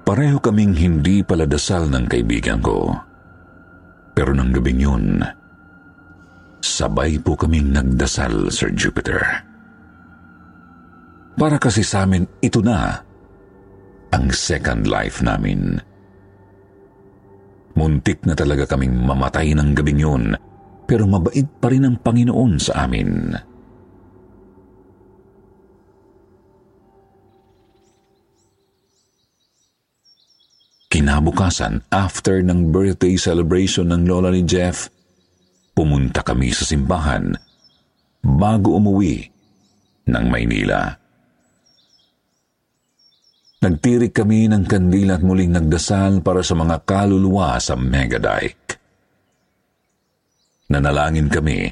[0.00, 2.88] Pareho kaming hindi pala dasal ng kaibigan ko.
[4.16, 5.20] Pero nang gabing yun,
[6.66, 9.22] sabay po kaming nagdasal, Sir Jupiter.
[11.36, 12.98] Para kasi sa amin, ito na
[14.10, 15.78] ang second life namin.
[17.76, 20.24] Muntik na talaga kaming mamatay ng gabing yun,
[20.88, 23.36] pero mabait pa rin ang Panginoon sa amin.
[30.88, 34.88] Kinabukasan, after ng birthday celebration ng lola ni Jeff,
[35.76, 37.36] pumunta kami sa simbahan
[38.24, 39.28] bago umuwi
[40.08, 40.96] ng Maynila.
[43.60, 48.80] Nagtirik kami ng kandila at muling nagdasal para sa mga kaluluwa sa Megadike.
[50.72, 51.68] Nanalangin kami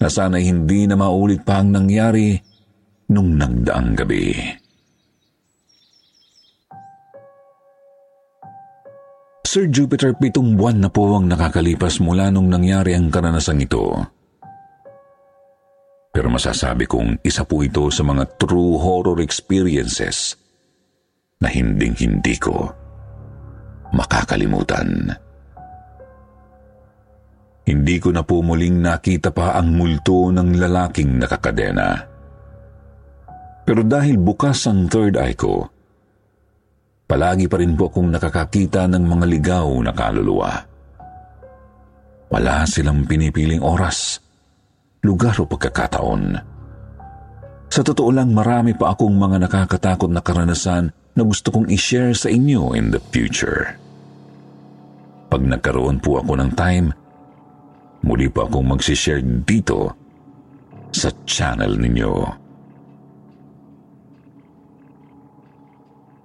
[0.00, 2.38] na sana'y hindi na maulit pa ang nangyari
[3.10, 4.59] nung nagdaang gabi.
[9.50, 13.98] Sir Jupiter, pitong buwan na po ang nakakalipas mula nung nangyari ang karanasang ito.
[16.14, 20.38] Pero masasabi kong isa po ito sa mga true horror experiences
[21.42, 22.70] na hinding-hindi ko
[23.90, 25.18] makakalimutan.
[27.66, 31.98] Hindi ko na po muling nakita pa ang multo ng lalaking nakakadena.
[33.66, 35.79] Pero dahil bukas ang third eye ko,
[37.10, 40.62] Palagi pa rin po akong nakakakita ng mga ligaw na kaluluwa.
[42.30, 44.22] Wala silang pinipiling oras,
[45.02, 46.22] lugar o pagkakataon.
[47.66, 52.30] Sa totoo lang, marami pa akong mga nakakatakot na karanasan na gusto kong i-share sa
[52.30, 53.74] inyo in the future.
[55.26, 56.94] Pag nagkaroon po ako ng time,
[58.06, 59.90] muli po akong magsishare dito
[60.94, 62.14] sa channel ninyo.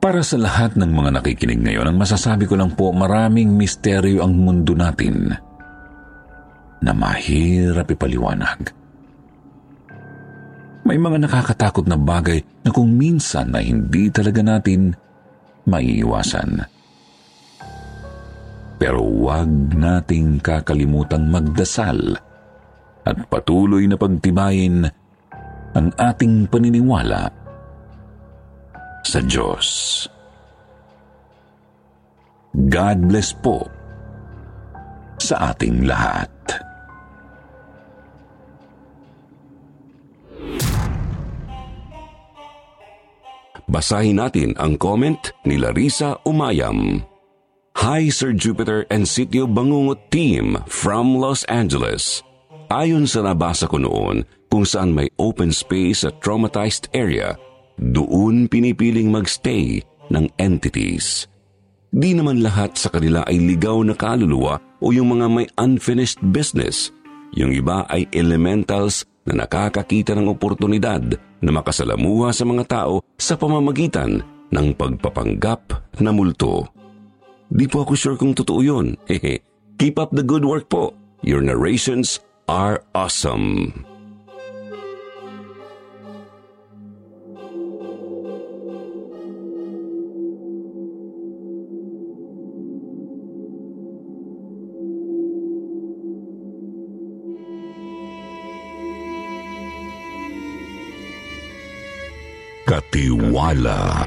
[0.05, 4.37] Para sa lahat ng mga nakikinig ngayon, ang masasabi ko lang po maraming misteryo ang
[4.37, 5.33] mundo natin
[6.77, 8.69] na mahirap ipaliwanag.
[10.85, 14.93] May mga nakakatakot na bagay na kung minsan na hindi talaga natin
[15.65, 16.61] maiiwasan.
[18.77, 22.13] Pero huwag nating kakalimutang magdasal
[23.09, 24.85] at patuloy na pagtibayin
[25.73, 27.44] ang ating paniniwala
[29.05, 30.03] sa Diyos.
[32.55, 33.69] God bless po
[35.21, 36.33] sa ating lahat.
[43.65, 47.03] Basahin natin ang comment ni Larissa Umayam.
[47.75, 52.23] Hi Sir Jupiter and Sitio Bangungot team from Los Angeles.
[52.71, 57.35] Ayon sa nabasa ko noon kung saan may open space sa traumatized area,
[57.79, 61.27] doon pinipiling magstay ng entities.
[61.95, 66.91] Di naman lahat sa kanila ay ligaw na kaluluwa o yung mga may unfinished business.
[67.35, 71.03] Yung iba ay elementals na nakakakita ng oportunidad
[71.39, 74.21] na makasalamuha sa mga tao sa pamamagitan
[74.51, 76.67] ng pagpapanggap na multo.
[77.47, 78.99] Di po ako sure kung totoo yun.
[79.79, 80.91] Keep up the good work po.
[81.23, 82.19] Your narrations
[82.51, 83.94] are awesome.
[102.75, 104.03] Katiwala.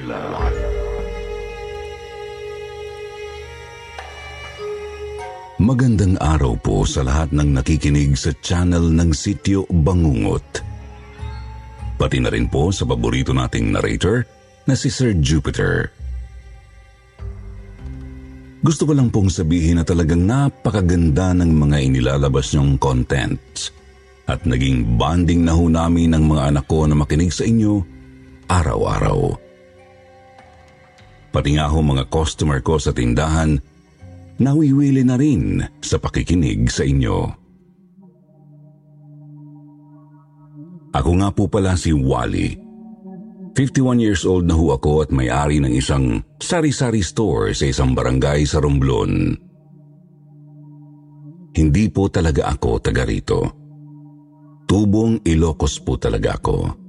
[5.56, 10.60] Magandang araw po sa lahat ng nakikinig sa channel ng Sityo Bangungot.
[11.96, 14.28] Pati na rin po sa paborito nating narrator
[14.68, 15.88] na si Sir Jupiter.
[18.60, 23.72] Gusto ko lang pong sabihin na talagang napakaganda ng mga inilalabas niyong contents
[24.28, 27.96] at naging bonding na ho namin ng mga anak ko na makinig sa inyo
[28.48, 29.36] araw-araw.
[31.28, 33.60] Pati nga ho mga customer ko sa tindahan,
[34.40, 37.18] nawiwili na rin sa pakikinig sa inyo.
[40.96, 42.56] Ako nga po pala si Wally.
[43.54, 48.46] 51 years old na ho ako at may-ari ng isang sari-sari store sa isang barangay
[48.48, 49.34] sa Romblon.
[51.58, 53.40] Hindi po talaga ako taga rito.
[54.64, 56.87] Tubong Ilocos po talaga ako.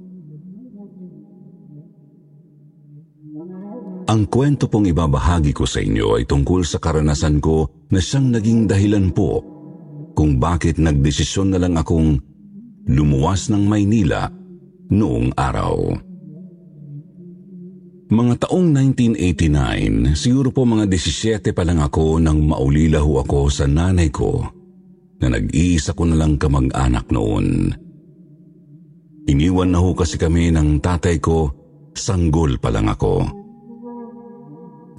[4.10, 8.66] Ang kwento pong ibabahagi ko sa inyo ay tungkol sa karanasan ko na siyang naging
[8.66, 9.38] dahilan po
[10.18, 12.18] kung bakit nagdesisyon na lang akong
[12.90, 14.26] lumuwas ng Maynila
[14.90, 15.94] noong araw.
[18.10, 23.70] Mga taong 1989, siguro po mga 17 pa lang ako nang maulila ho ako sa
[23.70, 24.42] nanay ko
[25.22, 27.70] na nag-iisa ko na lang kamag-anak noon.
[29.30, 31.54] Iniwan na ho kasi kami ng tatay ko,
[31.94, 33.39] sanggol pa lang ako.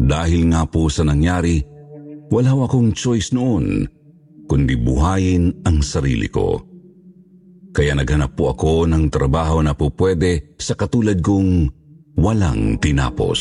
[0.02, 1.62] Dahil nga po sa nangyari,
[2.34, 3.86] wala akong choice noon
[4.49, 6.60] kundi buhayin ang sarili ko.
[7.72, 11.72] Kaya naghanap po ako ng trabaho na po pwede sa katulad kong
[12.20, 13.39] walang tinapos.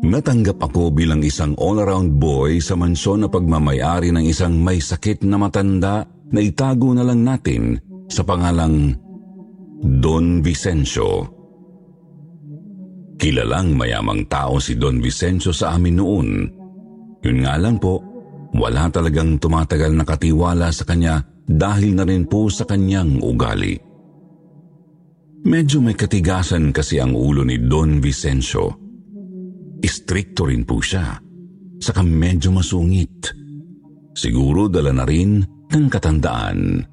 [0.00, 5.36] Natanggap ako bilang isang all-around boy sa mansyon na pagmamayari ng isang may sakit na
[5.36, 7.76] matanda na itago na lang natin
[8.08, 8.96] sa pangalang
[9.84, 11.39] Don Vicencio.
[13.20, 16.28] Kilalang mayamang tao si Don Vicencio sa amin noon.
[17.20, 18.00] Yun nga lang po,
[18.56, 23.76] wala talagang tumatagal na katiwala sa kanya dahil na rin po sa kanyang ugali.
[25.44, 28.72] Medyo may katigasan kasi ang ulo ni Don Vicencio.
[29.84, 31.20] Istrikto rin po siya,
[31.76, 33.36] saka medyo masungit.
[34.16, 36.84] Siguro dala na rin ng katandaan.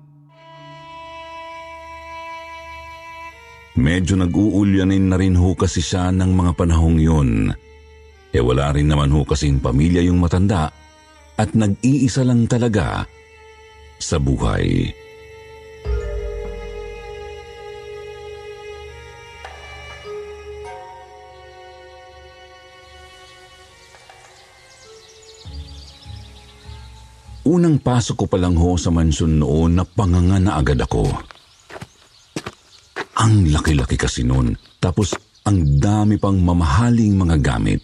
[3.78, 7.54] Medyo nag-uulyanin na rin ho kasi siya ng mga panahong yun.
[8.34, 10.74] E wala rin naman ho kasing pamilya yung matanda
[11.38, 13.06] at nag-iisa lang talaga
[14.02, 14.90] sa buhay.
[27.48, 31.37] Unang pasok ko pa lang ho sa mansyon noon na panganga na agad ako.
[33.18, 34.54] Ang laki-laki kasi noon.
[34.78, 35.18] Tapos
[35.48, 37.84] ang dami pang mamahaling mga gamit.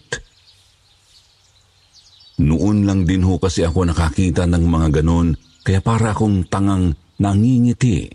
[2.44, 6.92] Noon lang din ho kasi ako nakakita ng mga ganon kaya para akong tangang
[7.22, 8.10] nangingiti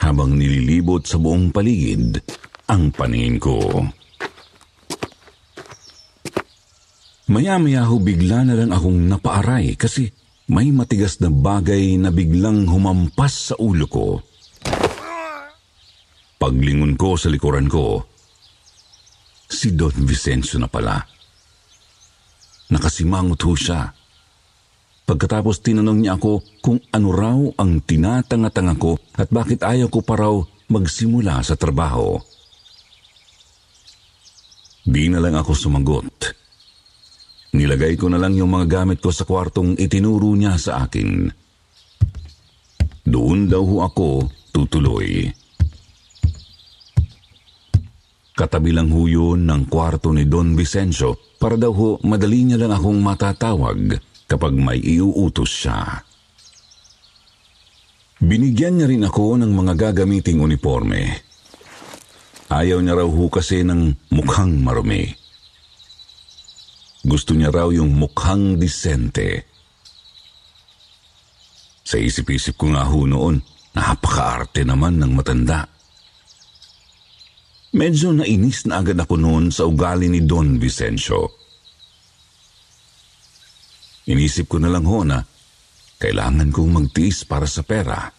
[0.00, 2.18] habang nililibot sa buong paligid
[2.72, 3.58] ang paningin ko.
[7.28, 10.10] Maya-maya ho bigla na lang akong napaaray kasi
[10.50, 14.06] may matigas na bagay na biglang humampas sa ulo ko.
[16.42, 18.02] Paglingon ko sa likuran ko,
[19.46, 20.98] si Don Vicencio na pala.
[22.66, 23.94] Nakasimangot ho siya.
[25.06, 30.18] Pagkatapos tinanong niya ako kung ano raw ang tinatanga-tanga ko at bakit ayaw ko pa
[30.18, 30.34] raw
[30.66, 32.18] magsimula sa trabaho.
[34.82, 36.10] Di na lang ako sumagot.
[37.54, 41.30] Nilagay ko na lang yung mga gamit ko sa kwartong itinuro niya sa akin.
[43.06, 45.41] Doon daw ho ako tutuloy.
[48.32, 54.00] Katabi lang ng kwarto ni Don Vicencio para daw ho madali niya lang akong matatawag
[54.24, 56.00] kapag may iuutos siya.
[58.22, 61.20] Binigyan niya rin ako ng mga gagamiting uniforme.
[62.48, 65.10] Ayaw niya raw ho kasi ng mukhang marumi.
[67.02, 69.50] Gusto niya raw yung mukhang disente.
[71.82, 73.42] Sa isip-isip ko nga ho noon,
[73.74, 75.71] napakaarte naman ng matanda.
[77.72, 81.40] Medyo nainis na agad ako noon sa ugali ni Don Vicencio.
[84.12, 85.24] Inisip ko na lang ho na
[85.96, 88.12] kailangan kong magtiis para sa pera.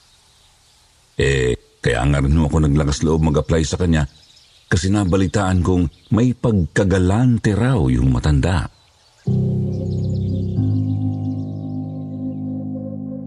[1.13, 4.09] Eh, kaya nga rin ako naglakas loob mag-apply sa kanya
[4.65, 8.65] kasi nabalitaan kong may pagkagalante raw yung matanda.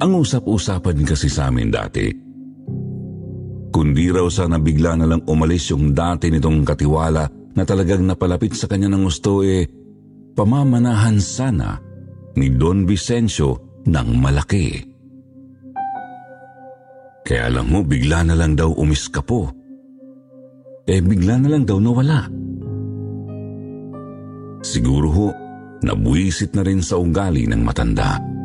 [0.02, 2.25] Ang usap-usapan kasi sa amin dati,
[3.76, 8.64] kundi raw sana bigla na lang umalis yung dati nitong katiwala na talagang napalapit sa
[8.64, 9.68] kanya ng gusto eh,
[10.32, 11.76] pamamanahan sana
[12.40, 14.80] ni Don Vicencio ng malaki.
[17.20, 19.52] Kaya lang mo, bigla na lang daw umiskapo.
[20.88, 22.32] Eh, bigla na lang daw nawala.
[24.64, 25.26] Siguro ho,
[25.84, 28.16] nabuisit na rin sa ugali ng matanda.
[28.16, 28.35] Matanda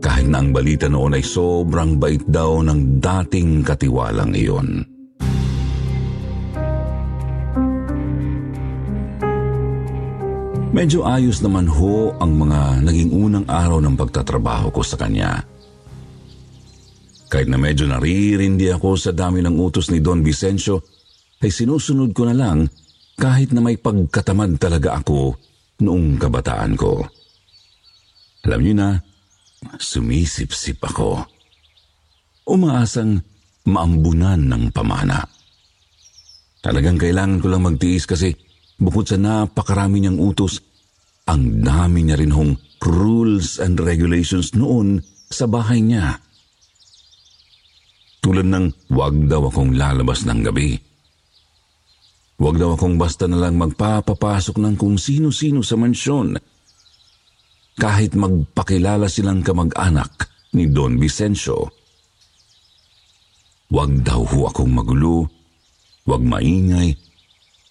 [0.00, 4.82] kahit na ang balita noon ay sobrang bait daw ng dating katiwalang iyon.
[10.70, 15.44] Medyo ayos naman ho ang mga naging unang araw ng pagtatrabaho ko sa kanya.
[17.28, 20.80] Kahit na medyo naririndi ako sa dami ng utos ni Don Vicencio,
[21.42, 22.70] ay sinusunod ko na lang
[23.18, 25.36] kahit na may pagkatamad talaga ako
[25.84, 27.04] noong kabataan ko.
[28.48, 28.88] Alam niyo na,
[29.60, 31.20] Sumisip-sip ako.
[32.48, 33.20] Umaasang
[33.68, 35.20] maambunan ng pamana.
[36.64, 38.32] Talagang kailangan ko lang magtiis kasi
[38.80, 40.60] bukod sa napakarami niyang utos,
[41.28, 46.16] ang dami niya rin hong rules and regulations noon sa bahay niya.
[48.24, 50.76] Tulad ng wag daw akong lalabas ng gabi.
[52.40, 56.40] Wag daw akong basta na lang magpapapasok ng kung sino-sino sa mansyon
[57.78, 61.70] kahit magpakilala silang kamag-anak ni Don Vicencio.
[63.70, 65.30] Huwag daw ho akong magulo,
[66.02, 66.90] huwag maingay,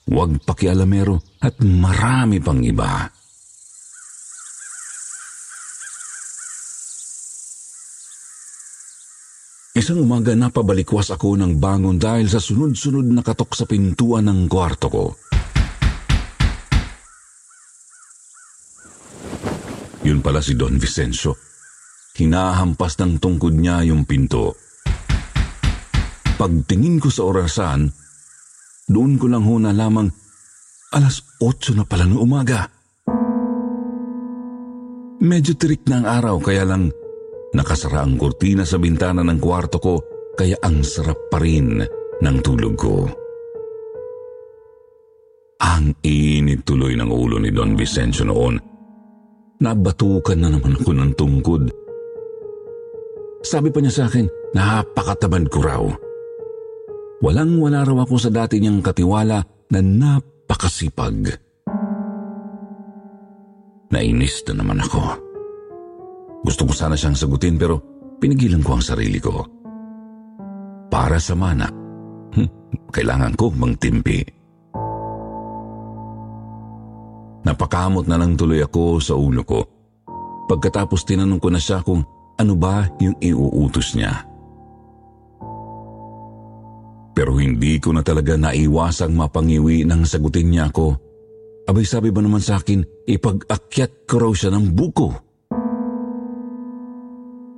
[0.07, 3.11] huwag pakialamero at marami pang iba.
[9.79, 14.87] Isang umaga napabalikwas ako ng bangon dahil sa sunod-sunod na katok sa pintuan ng kwarto
[14.91, 15.05] ko.
[20.09, 21.37] Yun pala si Don Vicencio.
[22.17, 24.57] Hinahampas ng tungkod niya yung pinto.
[26.33, 27.93] Pagtingin ko sa orasan,
[28.89, 30.09] doon ko lang ho lamang
[30.97, 32.65] alas 8 na pala no umaga.
[35.21, 36.89] Medyo tirik na ang araw kaya lang
[37.53, 39.95] nakasara ang kurtina sa bintana ng kwarto ko
[40.33, 41.85] kaya ang sarap pa rin
[42.17, 43.05] ng tulog ko.
[45.59, 48.68] Ang init tuloy ng ulo ni Don Vicencio noon
[49.59, 51.67] Nabatukan na naman ako ng tungkod.
[53.43, 55.83] Sabi pa niya sa akin, napakatamad ko raw.
[57.19, 59.43] Walang-wala raw ako sa dati niyang katiwala
[59.75, 61.35] na napakasipag.
[63.91, 65.01] Nainis na naman ako.
[66.47, 67.83] Gusto ko sana siyang sagutin pero
[68.23, 69.43] pinigilan ko ang sarili ko.
[70.87, 71.67] Para sa mana,
[72.95, 74.38] kailangan ko mangtimpi.
[77.47, 79.63] Napakamot na lang tuloy ako sa ulo ko.
[80.49, 82.03] Pagkatapos tinanong ko na siya kung
[82.35, 84.25] ano ba yung iuutos niya.
[87.13, 90.95] Pero hindi ko na talaga naiwasang mapangiwi nang sagutin niya ako.
[91.67, 95.07] Abay sabi ba naman sa akin, ipag-akyat ko raw siya ng buko.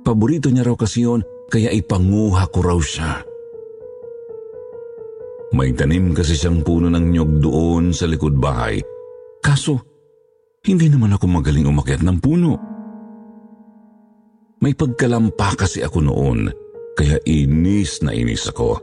[0.02, 3.22] Paborito niya raw kasi yun, kaya ipanguha ko raw siya.
[5.54, 8.82] May tanim kasi siyang puno ng nyog doon sa likod bahay
[9.42, 9.74] Kaso,
[10.62, 12.54] hindi naman ako magaling umakyat ng puno.
[14.62, 16.46] May pagkalampa kasi ako noon,
[16.94, 18.78] kaya inis na inis ako.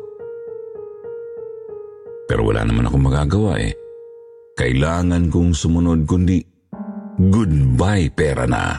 [2.27, 3.72] Pero wala naman akong magagawa eh.
[4.60, 6.44] Kailangan kong sumunod kundi
[7.15, 8.76] goodbye pera na.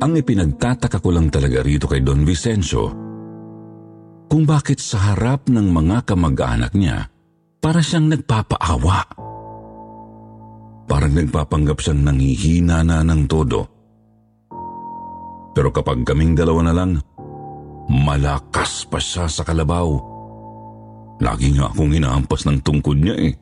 [0.00, 3.05] Ang ipinagtataka ko lang talaga rito kay Don Vicencio
[4.26, 7.10] kung bakit sa harap ng mga kamag-anak niya,
[7.62, 8.98] para siyang nagpapaawa.
[10.86, 13.66] Parang nagpapanggap siyang nanghihina na ng todo.
[15.56, 16.90] Pero kapag kaming dalawa na lang,
[17.86, 19.86] Malakas pa siya sa kalabaw.
[21.22, 23.34] Lagi nga akong hinahampas ng tungkod niya eh.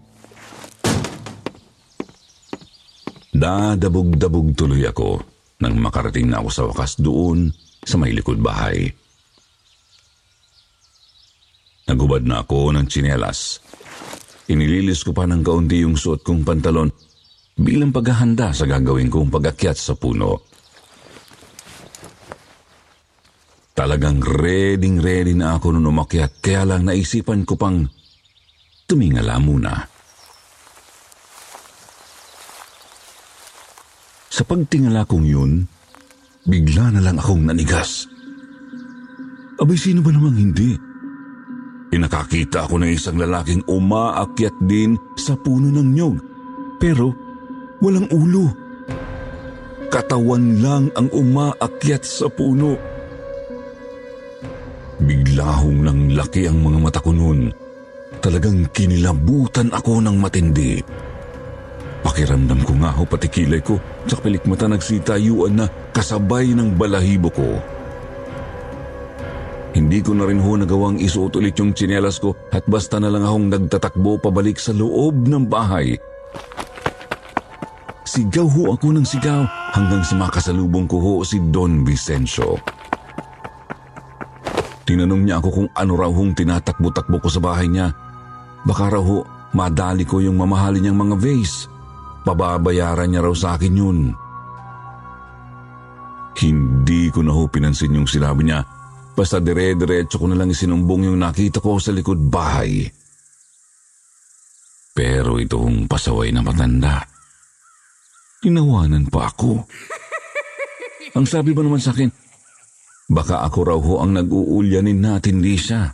[3.35, 5.19] Dadabog-dabog tuloy ako
[5.59, 7.51] nang makarating na ako sa wakas doon
[7.83, 8.93] sa may likod bahay.
[11.85, 13.61] Nagubad na ako ng tsinelas.
[14.49, 16.89] Inililis ko pa ng kaunti yung suot kong pantalon
[17.57, 20.41] bilang paghahanda sa gagawin kong pag-akyat sa puno.
[23.75, 27.85] Talagang ready-ready na ako nung umakyat kaya lang naisipan ko pang
[28.87, 29.73] tumingala muna.
[34.35, 35.53] Sa pagtingala kong yun,
[36.47, 38.11] bigla na lang akong nanigas.
[39.63, 40.94] Abay, sino ba namang hindi?
[41.95, 46.19] Pinakakita ako ng isang lalaking umaakyat din sa puno ng nyog.
[46.83, 47.15] Pero
[47.79, 48.51] walang ulo.
[49.95, 52.75] Katawan lang ang umaakyat sa puno.
[54.99, 57.55] Biglahong ng laki ang mga mata ko noon.
[58.19, 60.83] Talagang kinilabutan ako ng matindi.
[62.03, 63.79] Pakiramdam ko nga ho pati kilay ko
[64.11, 67.74] sa pilikmata nagsitayuan na kasabay ng balahibo ko.
[69.75, 73.27] Hindi ko na rin ho nagawang isuot ulit yung tsinelas ko at basta na lang
[73.27, 75.99] akong nagtatakbo pabalik sa loob ng bahay.
[78.07, 79.43] Sigaw ho ako ng sigaw
[79.75, 82.55] hanggang sa makasalubong ko ho si Don Vicencio.
[84.87, 87.91] Tinanong niya ako kung ano raw hong tinatakbo-takbo ko sa bahay niya.
[88.63, 89.27] Baka raw ho,
[89.57, 91.67] madali ko yung mamahalin niyang mga vase.
[92.23, 93.99] Pababayaran niya raw sa akin yun.
[96.39, 98.63] Hindi ko na ho pinansin yung sinabi niya.
[99.15, 102.87] Basta dire-diretso ko na lang isinumbong yung nakita ko sa likod bahay.
[104.95, 107.03] Pero itong pasaway na matanda,
[108.43, 109.67] tinawanan pa ako.
[111.19, 112.11] Ang sabi ba naman sa akin,
[113.05, 115.93] Baka ako raw ho ang nag-uulyanin natin, Lisa.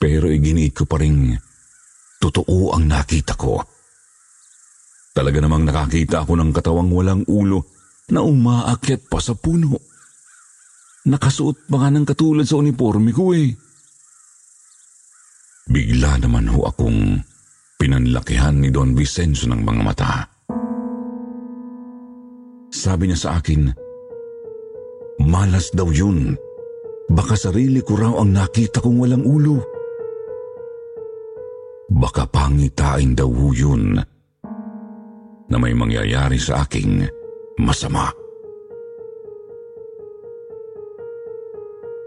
[0.00, 1.36] Pero iginiit ko pa rin,
[2.16, 3.60] totoo ang nakita ko.
[5.12, 7.60] Talaga namang nakakita ako ng katawang walang ulo
[8.08, 9.76] na umaakyat pa sa puno.
[11.04, 13.52] Nakasuot pa nga ng katulad sa uniforme ko eh.
[15.68, 17.20] Bigla naman ho akong
[17.76, 20.12] pinanlakihan ni Don Vicenzo ng mga mata.
[22.72, 23.84] Sabi niya sa akin,
[25.24, 26.34] Malas daw yun.
[27.04, 29.60] Baka sarili ko raw ang nakita kong walang ulo.
[31.92, 34.00] Baka pangitain daw yun
[35.44, 37.04] na may mangyayari sa aking
[37.60, 38.23] masama.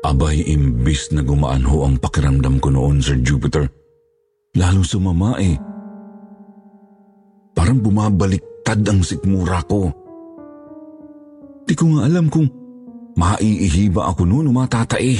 [0.05, 3.65] Abay, imbis na gumaan ho ang pakiramdam ko noon, Sir Jupiter,
[4.53, 5.57] lalo sumama eh.
[7.57, 9.89] Parang bumabaliktad ang sikmura ko.
[11.67, 12.47] Di ko nga alam kung
[13.17, 15.17] Maiihiba ako noon umatatae.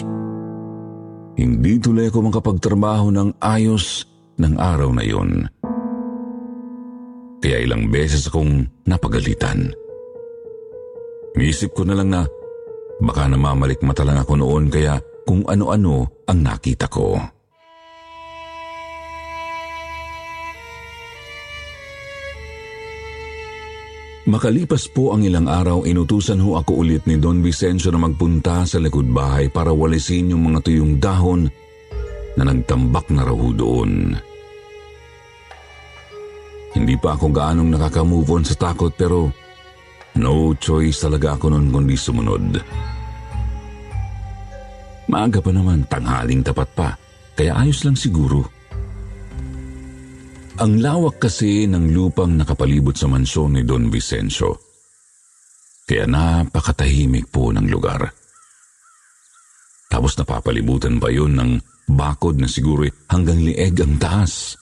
[1.34, 4.06] Hindi tuloy ako makapagtrabaho ng ayos
[4.38, 5.50] ng araw na yon.
[7.42, 9.74] Kaya ilang beses akong napagalitan.
[11.38, 12.22] Iisip ko na lang na
[13.02, 14.98] baka namamalik mata lang ako noon kaya
[15.28, 17.20] kung ano-ano ang nakita ko.
[24.28, 28.76] Makalipas po ang ilang araw, inutusan ho ako ulit ni Don Vicencio na magpunta sa
[28.76, 31.48] likod bahay para walisin yung mga tuyong dahon
[32.36, 34.20] na nagtambak na raw doon.
[36.76, 39.32] Hindi pa ako gaanong nakaka-move on sa takot pero
[40.18, 42.60] no choice talaga ako noon kundi sumunod.
[45.08, 46.90] Maaga pa naman, tanghaling tapat pa,
[47.38, 48.44] kaya ayos lang siguro.
[50.58, 54.58] Ang lawak kasi ng lupang nakapalibot sa mansyon ni Don Vicencio.
[55.88, 58.04] Kaya napakatahimik po ng lugar.
[59.88, 61.52] Tapos napapalibutan pa yun ng
[61.88, 64.60] bakod na siguro hanggang lieg ang taas.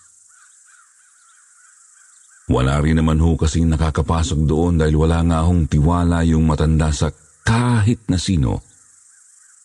[2.45, 7.09] Wala rin naman ho kasing nakakapasok doon dahil wala nga hong tiwala yung matanda sa
[7.41, 8.61] kahit na sino,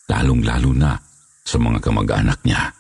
[0.09, 0.97] lalong-lalo na
[1.45, 2.73] sa mga kamag-anak niya.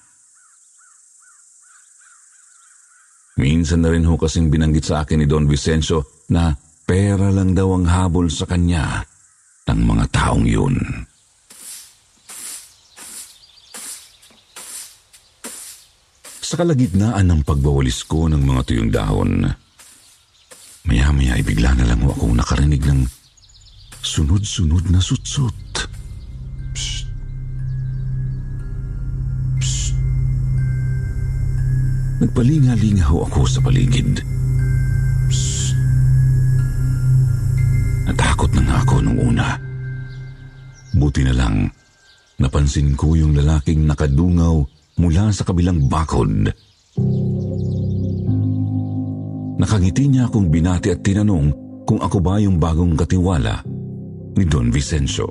[3.40, 6.52] Minsan na rin ho kasing binanggit sa akin ni Don Vicencio na
[6.84, 9.04] pera lang daw ang habol sa kanya
[9.68, 10.76] ng mga taong yun.
[16.40, 19.46] Sa kalagitnaan ng pagbawalis ko ng mga tuyong dahon,
[20.84, 23.04] maya-maya ay bigla na lang ako nakarinig ng
[24.00, 25.54] sunod-sunod na sutsut.
[32.20, 34.20] Nagpalinga-linga ho ako sa paligid.
[35.32, 35.72] Psst.
[38.04, 39.56] Natakot na nga ako nung una.
[40.92, 41.72] Buti na lang,
[42.36, 44.60] napansin ko yung lalaking nakadungaw
[45.00, 46.52] mula sa kabilang bakod.
[49.60, 51.52] Nakangiti niya akong binati at tinanong
[51.84, 53.60] kung ako ba yung bagong katiwala
[54.32, 55.28] ni Don Vicencio.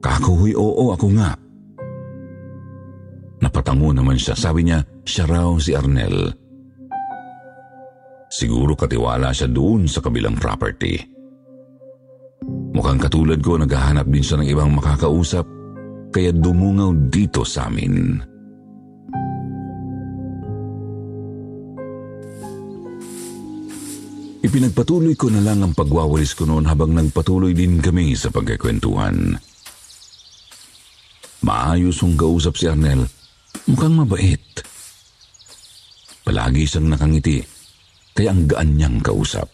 [0.00, 1.36] Kakuhuy oo ako nga.
[3.44, 4.32] Napatango naman siya.
[4.32, 6.32] Sabi niya, siya raw si Arnel.
[8.32, 10.96] Siguro katiwala siya doon sa kabilang property.
[12.72, 15.44] Mukhang katulad ko, naghahanap din siya ng ibang makakausap,
[16.14, 18.29] kaya dumungaw dito sa amin.
[24.40, 29.36] Ipinagpatuloy ko na lang ang pagwawalis ko noon habang nagpatuloy din kami sa pagkakwentuhan.
[31.44, 33.04] Maayos ang kausap si Arnel.
[33.68, 34.40] Mukhang mabait.
[36.24, 37.44] Palagi siyang nakangiti,
[38.16, 39.48] kaya ang gaan niyang kausap.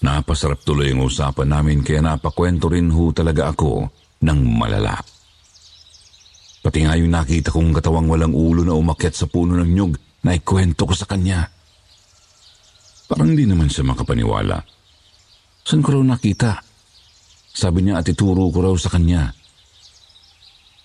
[0.00, 3.92] Napasarap tuloy ang usapan namin kaya napakwento rin ho talaga ako
[4.24, 4.96] ng malala.
[6.64, 9.92] Pati nga yung nakita kong katawang walang ulo na umakyat sa puno ng nyug
[10.24, 11.59] na ikwento ko sa kanya.
[13.10, 14.62] Parang di naman siya makapaniwala.
[15.66, 16.62] Saan ko raw nakita?
[17.50, 19.34] Sabi niya at ituro ko raw sa kanya.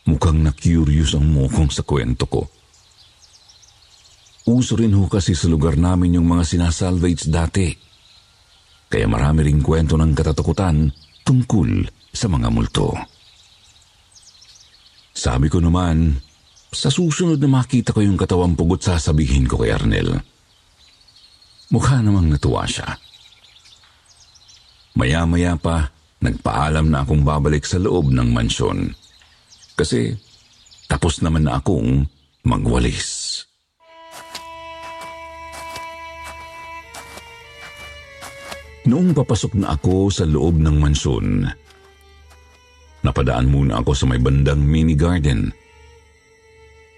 [0.10, 2.42] Mukhang na-curious ang mukong sa kwento ko.
[4.50, 7.70] Uso rin ho kasi sa lugar namin yung mga sinasalvage dati.
[8.90, 10.90] Kaya marami ring kwento ng katatakutan
[11.26, 12.94] tungkol sa mga multo.
[15.14, 16.18] Sabi ko naman,
[16.74, 20.35] sa susunod na makita ko yung katawang pugot sasabihin ko kay Arnel.
[21.74, 22.86] Mukha namang natuwa siya.
[24.96, 25.90] Maya-maya pa,
[26.22, 28.94] nagpaalam na akong babalik sa loob ng mansyon.
[29.76, 30.14] Kasi
[30.86, 32.06] tapos naman na akong
[32.46, 33.42] magwalis.
[38.86, 41.50] Noong papasok na ako sa loob ng mansyon,
[43.02, 45.50] napadaan muna ako sa may bandang mini garden.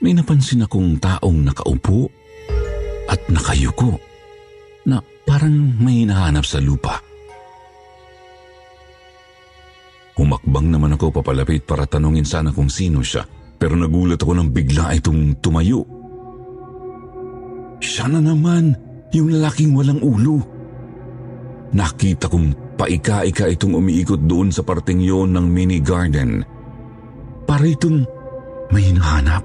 [0.03, 2.11] May napansin akong taong nakaupo
[3.07, 3.95] at nakayuko
[4.87, 7.03] na parang may hinahanap sa lupa.
[10.17, 13.21] Humakbang naman ako papalapit para tanungin sana kung sino siya
[13.57, 15.81] pero nagulat ako nang bigla itong tumayo.
[17.81, 18.73] Siya na naman,
[19.13, 20.41] yung lalaking walang ulo.
[21.73, 26.45] Nakita kong paika-ika itong umiikot doon sa parting yon ng mini garden.
[27.45, 28.05] Para itong
[28.73, 29.43] may hinahanap.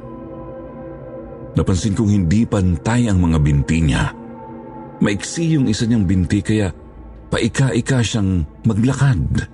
[1.53, 4.22] Napansin kong hindi pantay ang mga binti niya.
[5.03, 6.71] Maiksi yung isa niyang binti kaya
[7.27, 9.51] paika-ika siyang maglakad.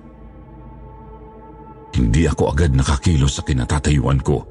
[1.97, 4.45] Hindi ako agad nakakilos sa kinatatayuan ko.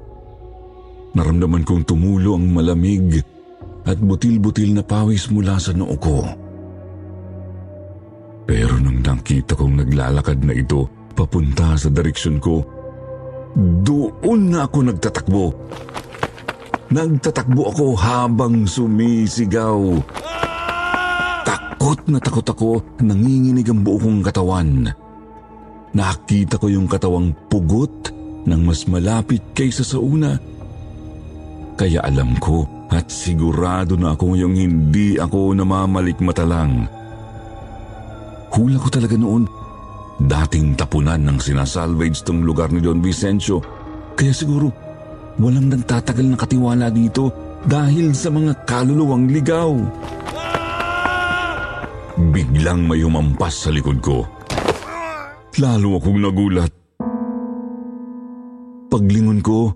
[1.14, 3.22] Naramdaman kong tumulo ang malamig
[3.86, 6.26] at butil-butil na pawis mula sa noo ko.
[8.48, 12.64] Pero nang nakita kong naglalakad na ito papunta sa direksyon ko,
[13.86, 15.44] doon na ako nagtatakbo.
[16.90, 20.00] Nagtatakbo ako habang sumisigaw.
[21.88, 22.70] Takot na takot ako,
[23.00, 24.92] nanginginig ang buo kong katawan.
[25.96, 28.12] Nakita ko yung katawang pugot
[28.44, 30.36] ng mas malapit kaysa sa una.
[31.80, 36.84] Kaya alam ko at sigurado na ako ngayong hindi ako namamalikmata lang.
[38.52, 39.48] Hula ko talaga noon,
[40.20, 43.64] dating tapunan ng sinasalvage tong lugar ni Don Vicencio.
[44.12, 44.68] Kaya siguro
[45.40, 47.32] walang nagtatagal na katiwala dito
[47.64, 49.72] dahil sa mga kaluluwang ligaw.
[52.18, 54.26] Biglang may humampas sa likod ko.
[55.62, 56.72] Lalo akong nagulat.
[58.90, 59.70] Paglingon ko,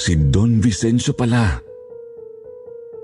[0.00, 1.60] si Don Vicencio pala.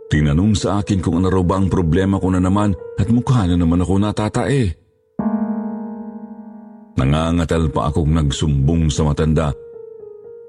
[0.08, 3.60] Tinanong sa akin kung ano raw ba ang problema ko na naman at mukha na
[3.60, 4.64] naman ako natatae.
[6.96, 9.52] Nangangatal pa akong nagsumbong sa matanda.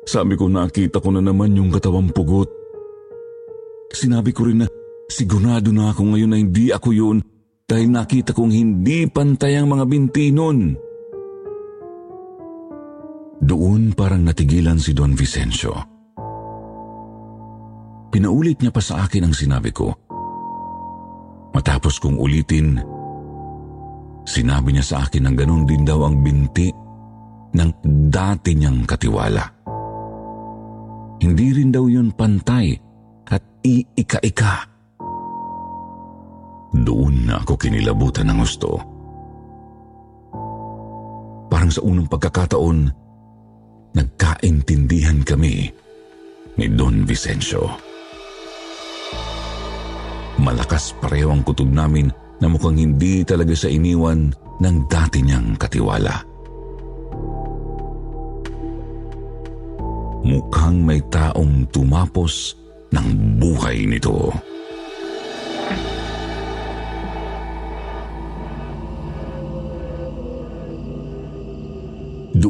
[0.07, 2.47] Sabi ko nakita ko na naman yung katawang pugot.
[3.91, 4.67] Sinabi ko rin na
[5.11, 7.19] sigurado na ako ngayon na hindi ako yun
[7.73, 10.77] dahil nakita kong hindi pantay ang mga binti nun.
[13.41, 15.73] Doon parang natigilan si Don Vicencio.
[18.13, 19.89] Pinaulit niya pa sa akin ang sinabi ko.
[21.49, 22.77] Matapos kong ulitin,
[24.21, 26.69] sinabi niya sa akin na ganun din daw ang binti
[27.57, 27.69] ng
[28.13, 29.49] dati niyang katiwala.
[31.25, 32.77] Hindi rin daw yun pantay
[33.33, 34.72] at iika-ika.
[36.73, 38.69] Doon na ako kinilabutan ng gusto.
[41.53, 42.89] Parang sa unang pagkakataon,
[43.93, 45.69] nagkaintindihan kami
[46.57, 47.69] ni Don Vicencio.
[50.41, 52.09] Malakas pareho ang kutob namin
[52.41, 56.33] na mukhang hindi talaga siya iniwan ng dati niyang katiwala.
[60.23, 62.55] mukhang may taong tumapos
[62.95, 64.31] ng buhay nito.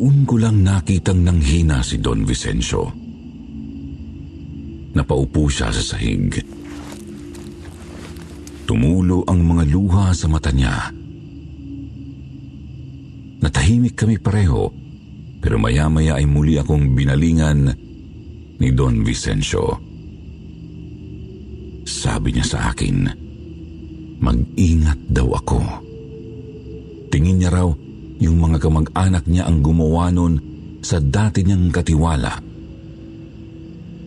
[0.04, 2.92] Doon ko lang nakitang nanghina si Don Vicencio.
[4.92, 6.44] Napaupo siya sa sahig.
[8.68, 10.92] Tumulo ang mga luha sa mata niya.
[13.48, 14.68] Natahimik kami pareho,
[15.40, 17.72] pero maya-maya ay muli akong binalingan
[18.60, 19.80] ni Don Vicencio.
[21.88, 23.08] Sabi niya sa akin,
[24.20, 25.64] mag-ingat daw ako.
[27.08, 27.83] Tingin niya raw
[28.24, 30.40] yung mga kamag-anak niya ang gumawa nun
[30.80, 32.40] sa dati niyang katiwala.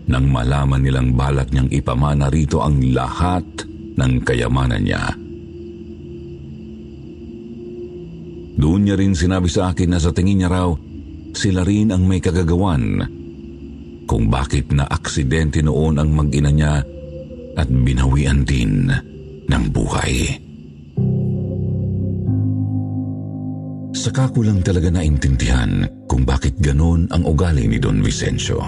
[0.08, 3.44] Nang malaman nilang balak niyang ipamana rito ang lahat
[4.00, 5.04] ng kayamanan niya.
[8.56, 10.72] Doon niya rin sinabi sa akin na sa tingin niya raw,
[11.36, 13.04] sila rin ang may kagagawan
[14.08, 16.80] kung bakit na aksidente noon ang mag-ina niya
[17.58, 18.88] at binawian din
[19.44, 20.45] ng buhay.
[24.06, 28.62] Saka ko lang talaga naintindihan kung bakit ganon ang ugali ni Don Vicencio.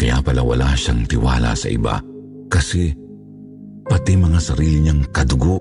[0.00, 2.00] Kaya pala wala siyang tiwala sa iba
[2.48, 2.88] kasi
[3.84, 5.60] pati mga sarili niyang kadugo,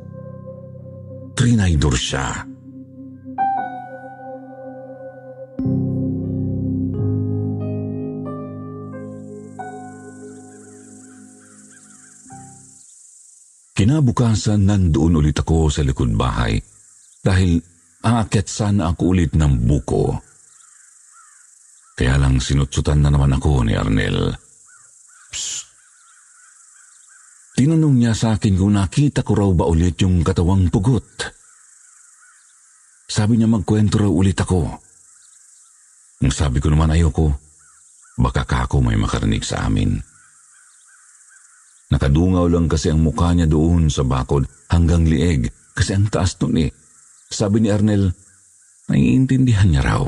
[1.35, 2.39] trinaydor siya.
[13.81, 16.53] Kinabukasan nandoon ulit ako sa likod bahay
[17.25, 17.57] dahil
[18.05, 20.21] aakyat sana ako ulit ng buko.
[21.97, 24.37] Kaya lang sinutsutan na naman ako ni Arnel.
[25.33, 25.65] Psst.
[27.57, 31.33] Tinanong niya sa akin kung nakita ko raw ba ulit yung katawang pugot.
[33.09, 34.61] Sabi niya magkwento raw ulit ako.
[36.21, 37.33] Ang sabi ko naman ayoko,
[38.21, 40.10] baka kako may makarinig sa amin.
[41.91, 46.55] Nakadungaw lang kasi ang mukha niya doon sa bakod hanggang lieg kasi ang taas nun
[46.67, 46.71] eh.
[47.31, 48.11] Sabi ni Arnel,
[48.91, 50.03] naiintindihan niya raw.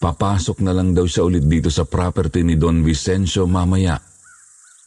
[0.00, 4.00] Papasok na lang daw siya ulit dito sa property ni Don Vicencio mamaya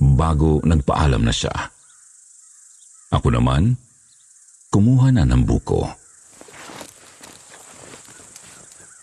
[0.02, 1.54] bago nagpaalam na siya.
[3.14, 3.78] Ako naman,
[4.74, 5.86] kumuha na ng buko.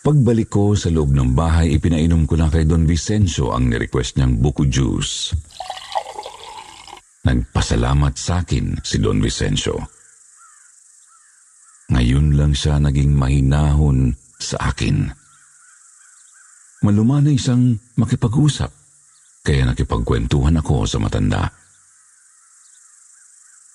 [0.02, 4.42] Pagbalik ko sa loob ng bahay, ipinainom ko lang kay Don Vicencio ang nirequest niyang
[4.42, 5.30] buko juice.
[7.20, 9.76] Nagpasalamat sa akin si Don Vicencio.
[11.92, 15.10] Ngayon lang siya naging mahinahon sa akin.
[16.80, 18.72] Malumanay siyang makipag-usap,
[19.44, 21.52] kaya nakipagkwentuhan ako sa matanda.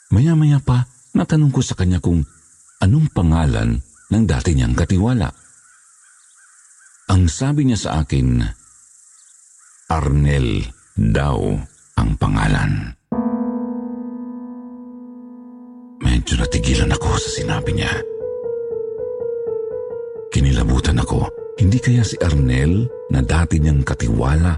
[0.09, 2.26] Maya-maya pa, natanong ko sa kanya kung
[2.81, 3.77] anong pangalan
[4.09, 5.30] ng dati niyang katiwala.
[7.13, 8.41] Ang sabi niya sa akin,
[9.85, 10.65] Arnel
[10.97, 11.38] daw
[11.93, 12.97] ang pangalan.
[16.26, 18.02] Medyo natigilan ako sa sinabi niya.
[20.34, 21.30] Kinilabutan ako.
[21.61, 24.57] Hindi kaya si Arnel na dati niyang katiwala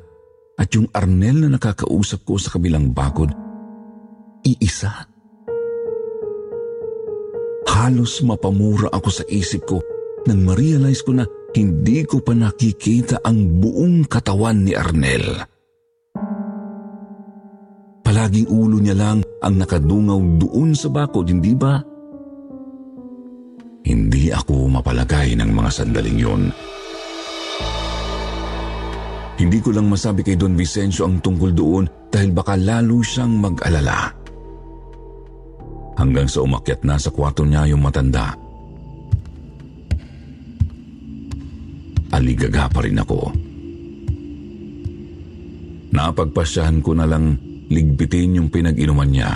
[0.56, 3.36] at yung Arnel na nakakausap ko sa kabilang bakod,
[4.48, 5.12] iisa.
[7.68, 9.84] Halos mapamura ako sa isip ko
[10.24, 15.36] nang ma-realize ko na hindi ko pa nakikita ang buong katawan ni Arnel.
[18.08, 21.78] Palaging ulo niya lang ang nakadungaw doon sa bakod, hindi ba?
[23.88, 26.44] Hindi ako mapalagay ng mga sandaling yun.
[29.38, 34.10] Hindi ko lang masabi kay Don Vicencio ang tungkol doon dahil baka lalo siyang mag-alala.
[35.98, 38.34] Hanggang sa umakyat na sa kwarto niya yung matanda.
[42.18, 43.30] Aligaga pa rin ako.
[45.94, 49.32] Napagpasyahan ko na lang ligpitin yung pinag-inuman niya.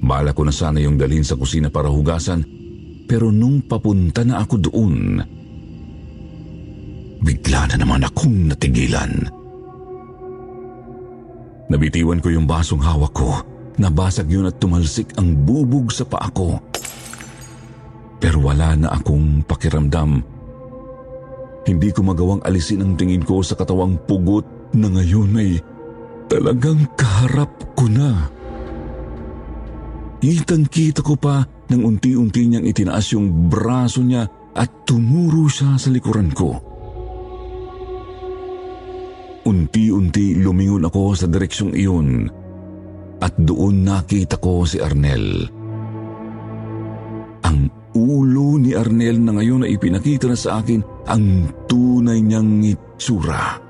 [0.00, 2.42] Bala ko na sana yung dalhin sa kusina para hugasan,
[3.04, 5.20] pero nung papunta na ako doon,
[7.20, 9.28] bigla na naman akong natigilan.
[11.70, 13.30] Nabitiwan ko yung basong hawak ko,
[13.78, 16.58] nabasag yun at tumalsik ang bubog sa paa ko.
[18.18, 20.20] Pero wala na akong pakiramdam.
[21.64, 24.42] Hindi ko magawang alisin ang tingin ko sa katawang pugot
[24.74, 25.62] na ngayon ay
[26.30, 28.30] Talagang kaharap ko na.
[30.22, 36.30] Kitang-kita ko pa nang unti-unti niyang itinaas yung braso niya at tumuro siya sa likuran
[36.30, 36.54] ko.
[39.42, 42.30] Unti-unti lumingon ako sa direksyong iyon
[43.18, 45.50] at doon nakita ko si Arnel.
[47.42, 47.58] Ang
[47.98, 50.78] ulo ni Arnel na ngayon ay ipinakita na sa akin
[51.10, 53.69] ang tunay niyang itsura.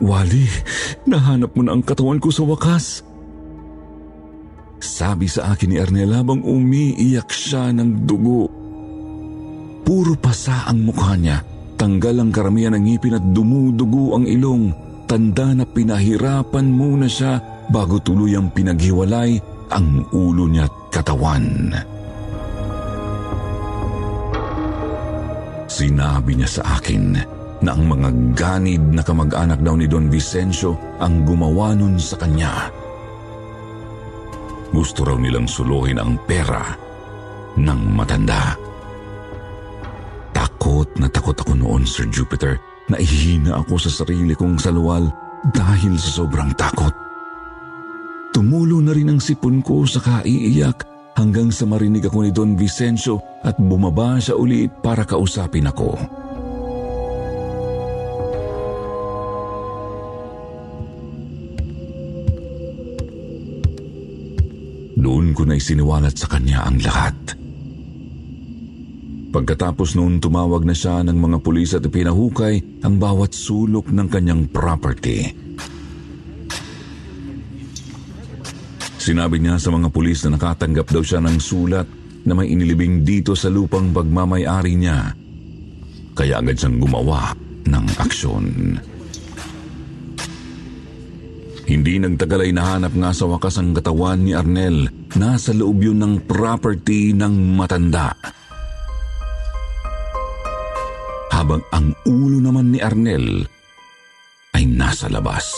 [0.00, 0.44] Wally,
[1.08, 3.00] nahanap mo na ang katawan ko sa wakas.
[4.76, 8.52] Sabi sa akin ni Arnel habang umiiyak siya ng dugo.
[9.86, 11.40] Puro pasa ang mukha niya.
[11.76, 14.72] Tanggal ang karamihan ng ngipin at dumudugo ang ilong.
[15.08, 17.40] Tanda na pinahirapan muna siya
[17.70, 19.38] bago tuluyang pinaghiwalay
[19.72, 21.72] ang ulo niya at katawan.
[25.66, 31.24] Sinabi niya sa akin na ang mga ganid na kamag-anak daw ni Don Vicencio ang
[31.24, 32.68] gumawa nun sa kanya.
[34.74, 36.76] Gusto raw nilang suluhin ang pera
[37.56, 38.52] ng matanda.
[40.36, 42.60] Takot na takot ako noon, Sir Jupiter,
[42.92, 45.08] na ihina ako sa sarili kong salwal
[45.54, 46.92] dahil sa sobrang takot.
[48.36, 50.84] Tumulo na rin ang sipon ko sa kaiiyak
[51.16, 56.25] hanggang sa marinig ako ni Don Vicencio at bumaba siya ulit para kausapin ako.
[64.96, 67.36] Doon ko na isiniwalat sa kanya ang lahat.
[69.36, 74.48] Pagkatapos noon tumawag na siya ng mga pulis at pinahukay ang bawat sulok ng kanyang
[74.48, 75.28] property.
[78.96, 81.84] Sinabi niya sa mga pulis na nakatanggap daw siya ng sulat
[82.24, 85.12] na may inilibing dito sa lupang pagmamayari niya.
[86.16, 87.36] Kaya agad siyang gumawa
[87.68, 88.80] ng aksyon.
[91.66, 94.86] Hindi nagtagal ay nahanap nga sa wakas ang katawan ni Arnel.
[95.18, 98.14] Nasa loob yun ng property ng matanda.
[101.34, 103.42] Habang ang ulo naman ni Arnel
[104.54, 105.50] ay nasa labas.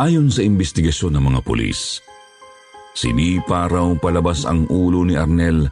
[0.00, 2.00] Ayon sa investigasyon ng mga pulis,
[2.96, 5.68] sinipa raw palabas ang ulo ni Arnel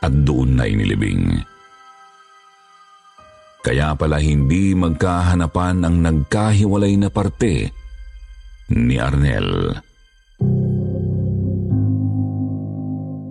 [0.00, 1.51] at doon na inilibing.
[3.62, 7.70] Kaya pala hindi magkahanapan ang nagkahiwalay na parte
[8.74, 9.70] ni Arnel.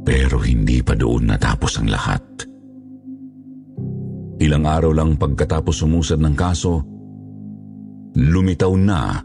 [0.07, 2.23] Pero hindi pa doon natapos ang lahat.
[4.41, 6.81] Ilang araw lang pagkatapos sumusad ng kaso,
[8.15, 9.19] lumitaw na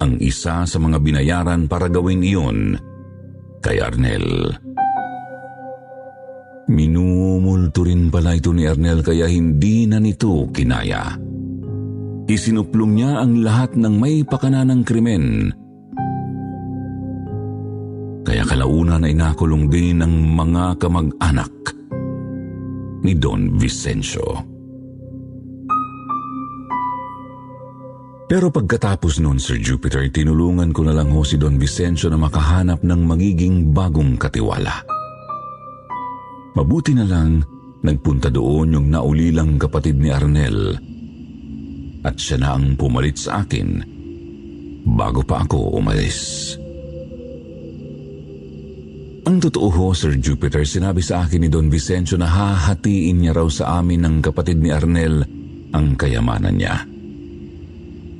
[0.00, 2.58] ang isa sa mga binayaran para gawin iyon
[3.62, 4.50] kay Arnel.
[6.68, 11.16] Minumulto rin pala ito ni Arnel kaya hindi na nito kinaya.
[12.28, 15.48] Isinuplong niya ang lahat ng may pakana ng krimen.
[18.20, 21.72] Kaya kalaunan ay nakulong din ng mga kamag-anak
[23.00, 24.44] ni Don Vicencio.
[28.28, 32.84] Pero pagkatapos noon, Sir Jupiter, tinulungan ko na lang ho si Don Vicencio na makahanap
[32.84, 34.97] ng magiging bagong katiwala.
[36.56, 37.44] Mabuti na lang,
[37.84, 40.76] nagpunta doon yung naulilang kapatid ni Arnel.
[42.06, 43.68] At siya na ang pumalit sa akin
[44.88, 46.54] bago pa ako umalis.
[49.28, 53.44] Ang totoo ho, Sir Jupiter, sinabi sa akin ni Don Vicencio na hahatiin niya raw
[53.52, 55.20] sa amin ng kapatid ni Arnel
[55.76, 56.80] ang kayamanan niya.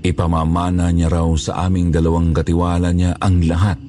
[0.05, 3.81] Ipamamana niya raw sa aming dalawang katiwala niya ang lahat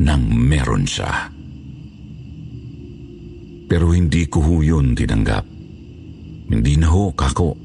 [0.00, 1.33] ng meron siya.
[3.74, 5.42] Pero hindi ko ho yun tinanggap.
[6.46, 7.58] Hindi na ho, kako.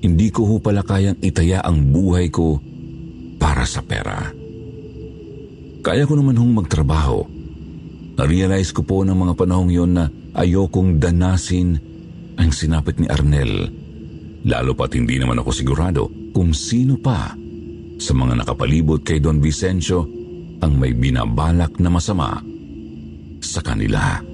[0.00, 2.56] Hindi ko ho pala kayang itaya ang buhay ko
[3.36, 4.32] para sa pera.
[5.84, 7.28] Kaya ko naman hong magtrabaho.
[8.16, 11.76] Na-realize ko po ng mga panahong yon na ayokong danasin
[12.40, 13.68] ang sinapit ni Arnel.
[14.48, 17.36] Lalo pat hindi naman ako sigurado kung sino pa
[18.00, 20.08] sa mga nakapalibot kay Don Vicencio
[20.64, 22.40] ang may binabalak na masama
[23.44, 24.31] sa kanila.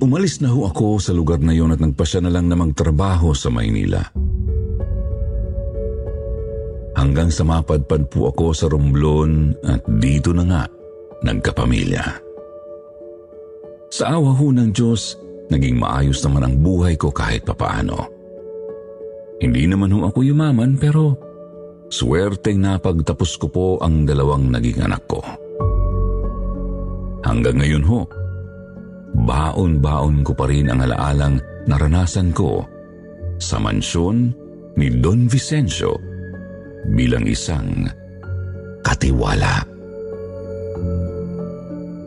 [0.00, 3.52] Umalis na ho ako sa lugar na yon at nagpasya na lang na magtrabaho sa
[3.52, 4.00] Maynila.
[6.96, 10.62] Hanggang sa mapadpad po ako sa Romblon at dito na nga
[11.20, 12.04] nagkapamilya.
[13.92, 15.20] Sa awa ho ng Diyos,
[15.52, 18.00] naging maayos naman ang buhay ko kahit papaano.
[19.40, 21.16] Hindi naman ho ako yumaman pero
[21.92, 25.20] swerteng napagtapos ko po ang dalawang naging anak ko.
[27.20, 28.08] Hanggang ngayon ho,
[29.14, 32.64] baon-baon ko pa rin ang alaalang naranasan ko
[33.40, 34.30] sa mansyon
[34.78, 35.96] ni Don Vicencio
[36.94, 37.88] bilang isang
[38.86, 39.66] katiwala.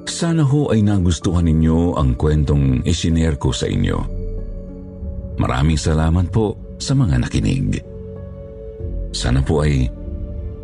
[0.07, 3.97] Sana ho ay nagustuhan ninyo ang kwentong isinare ko sa inyo.
[5.41, 7.81] Maraming salamat po sa mga nakinig.
[9.13, 9.89] Sana po ay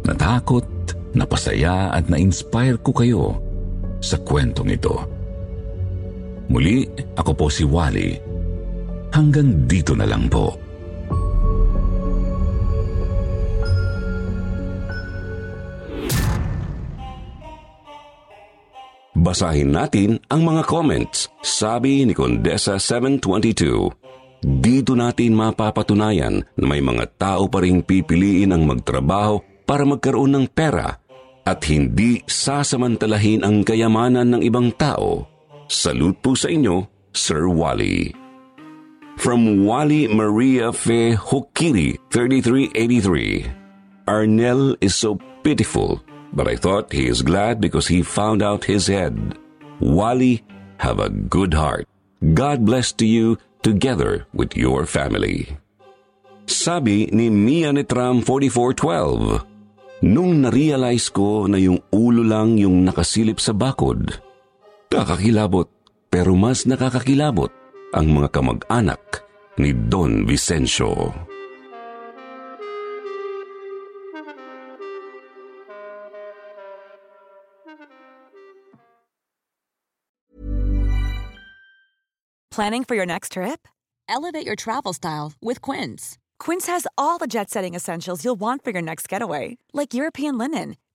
[0.06, 0.66] Natakot,
[1.14, 3.24] napasaya at na-inspire ko kayo
[4.00, 4.96] sa kwentong ito.
[6.50, 6.82] Muli,
[7.14, 8.18] ako po si Wally.
[9.14, 10.58] Hanggang dito na lang po.
[19.20, 21.30] Basahin natin ang mga comments.
[21.46, 28.66] Sabi ni Condesa 722, dito natin mapapatunayan na may mga tao pa rin pipiliin ang
[28.66, 29.38] magtrabaho
[29.70, 30.98] para magkaroon ng pera
[31.46, 35.39] at hindi sasamantalahin ang kayamanan ng ibang tao.
[35.70, 38.10] Salute po sa inyo, Sir Wally.
[39.22, 44.10] From Wally Maria Fe Hokiri, 3383.
[44.10, 46.02] Arnel is so pitiful,
[46.34, 49.38] but I thought he is glad because he found out his head.
[49.78, 50.42] Wally,
[50.82, 51.86] have a good heart.
[52.34, 55.54] God bless to you together with your family.
[56.50, 59.46] Sabi ni Mia Nitram 4412,
[60.02, 64.16] Nung narealize ko na yung ulo lang yung nakasilip sa bakod,
[64.90, 65.70] kakakilabot
[66.10, 67.54] pero mas nakakakilabot
[67.94, 69.02] ang mga kamag-anak
[69.62, 71.14] ni Don Vicencio.
[82.50, 83.70] Planning for your next trip?
[84.10, 86.18] Elevate your travel style with Quince.
[86.40, 90.36] Quince has all the jet setting essentials you'll want for your next getaway, like European
[90.38, 90.76] linen,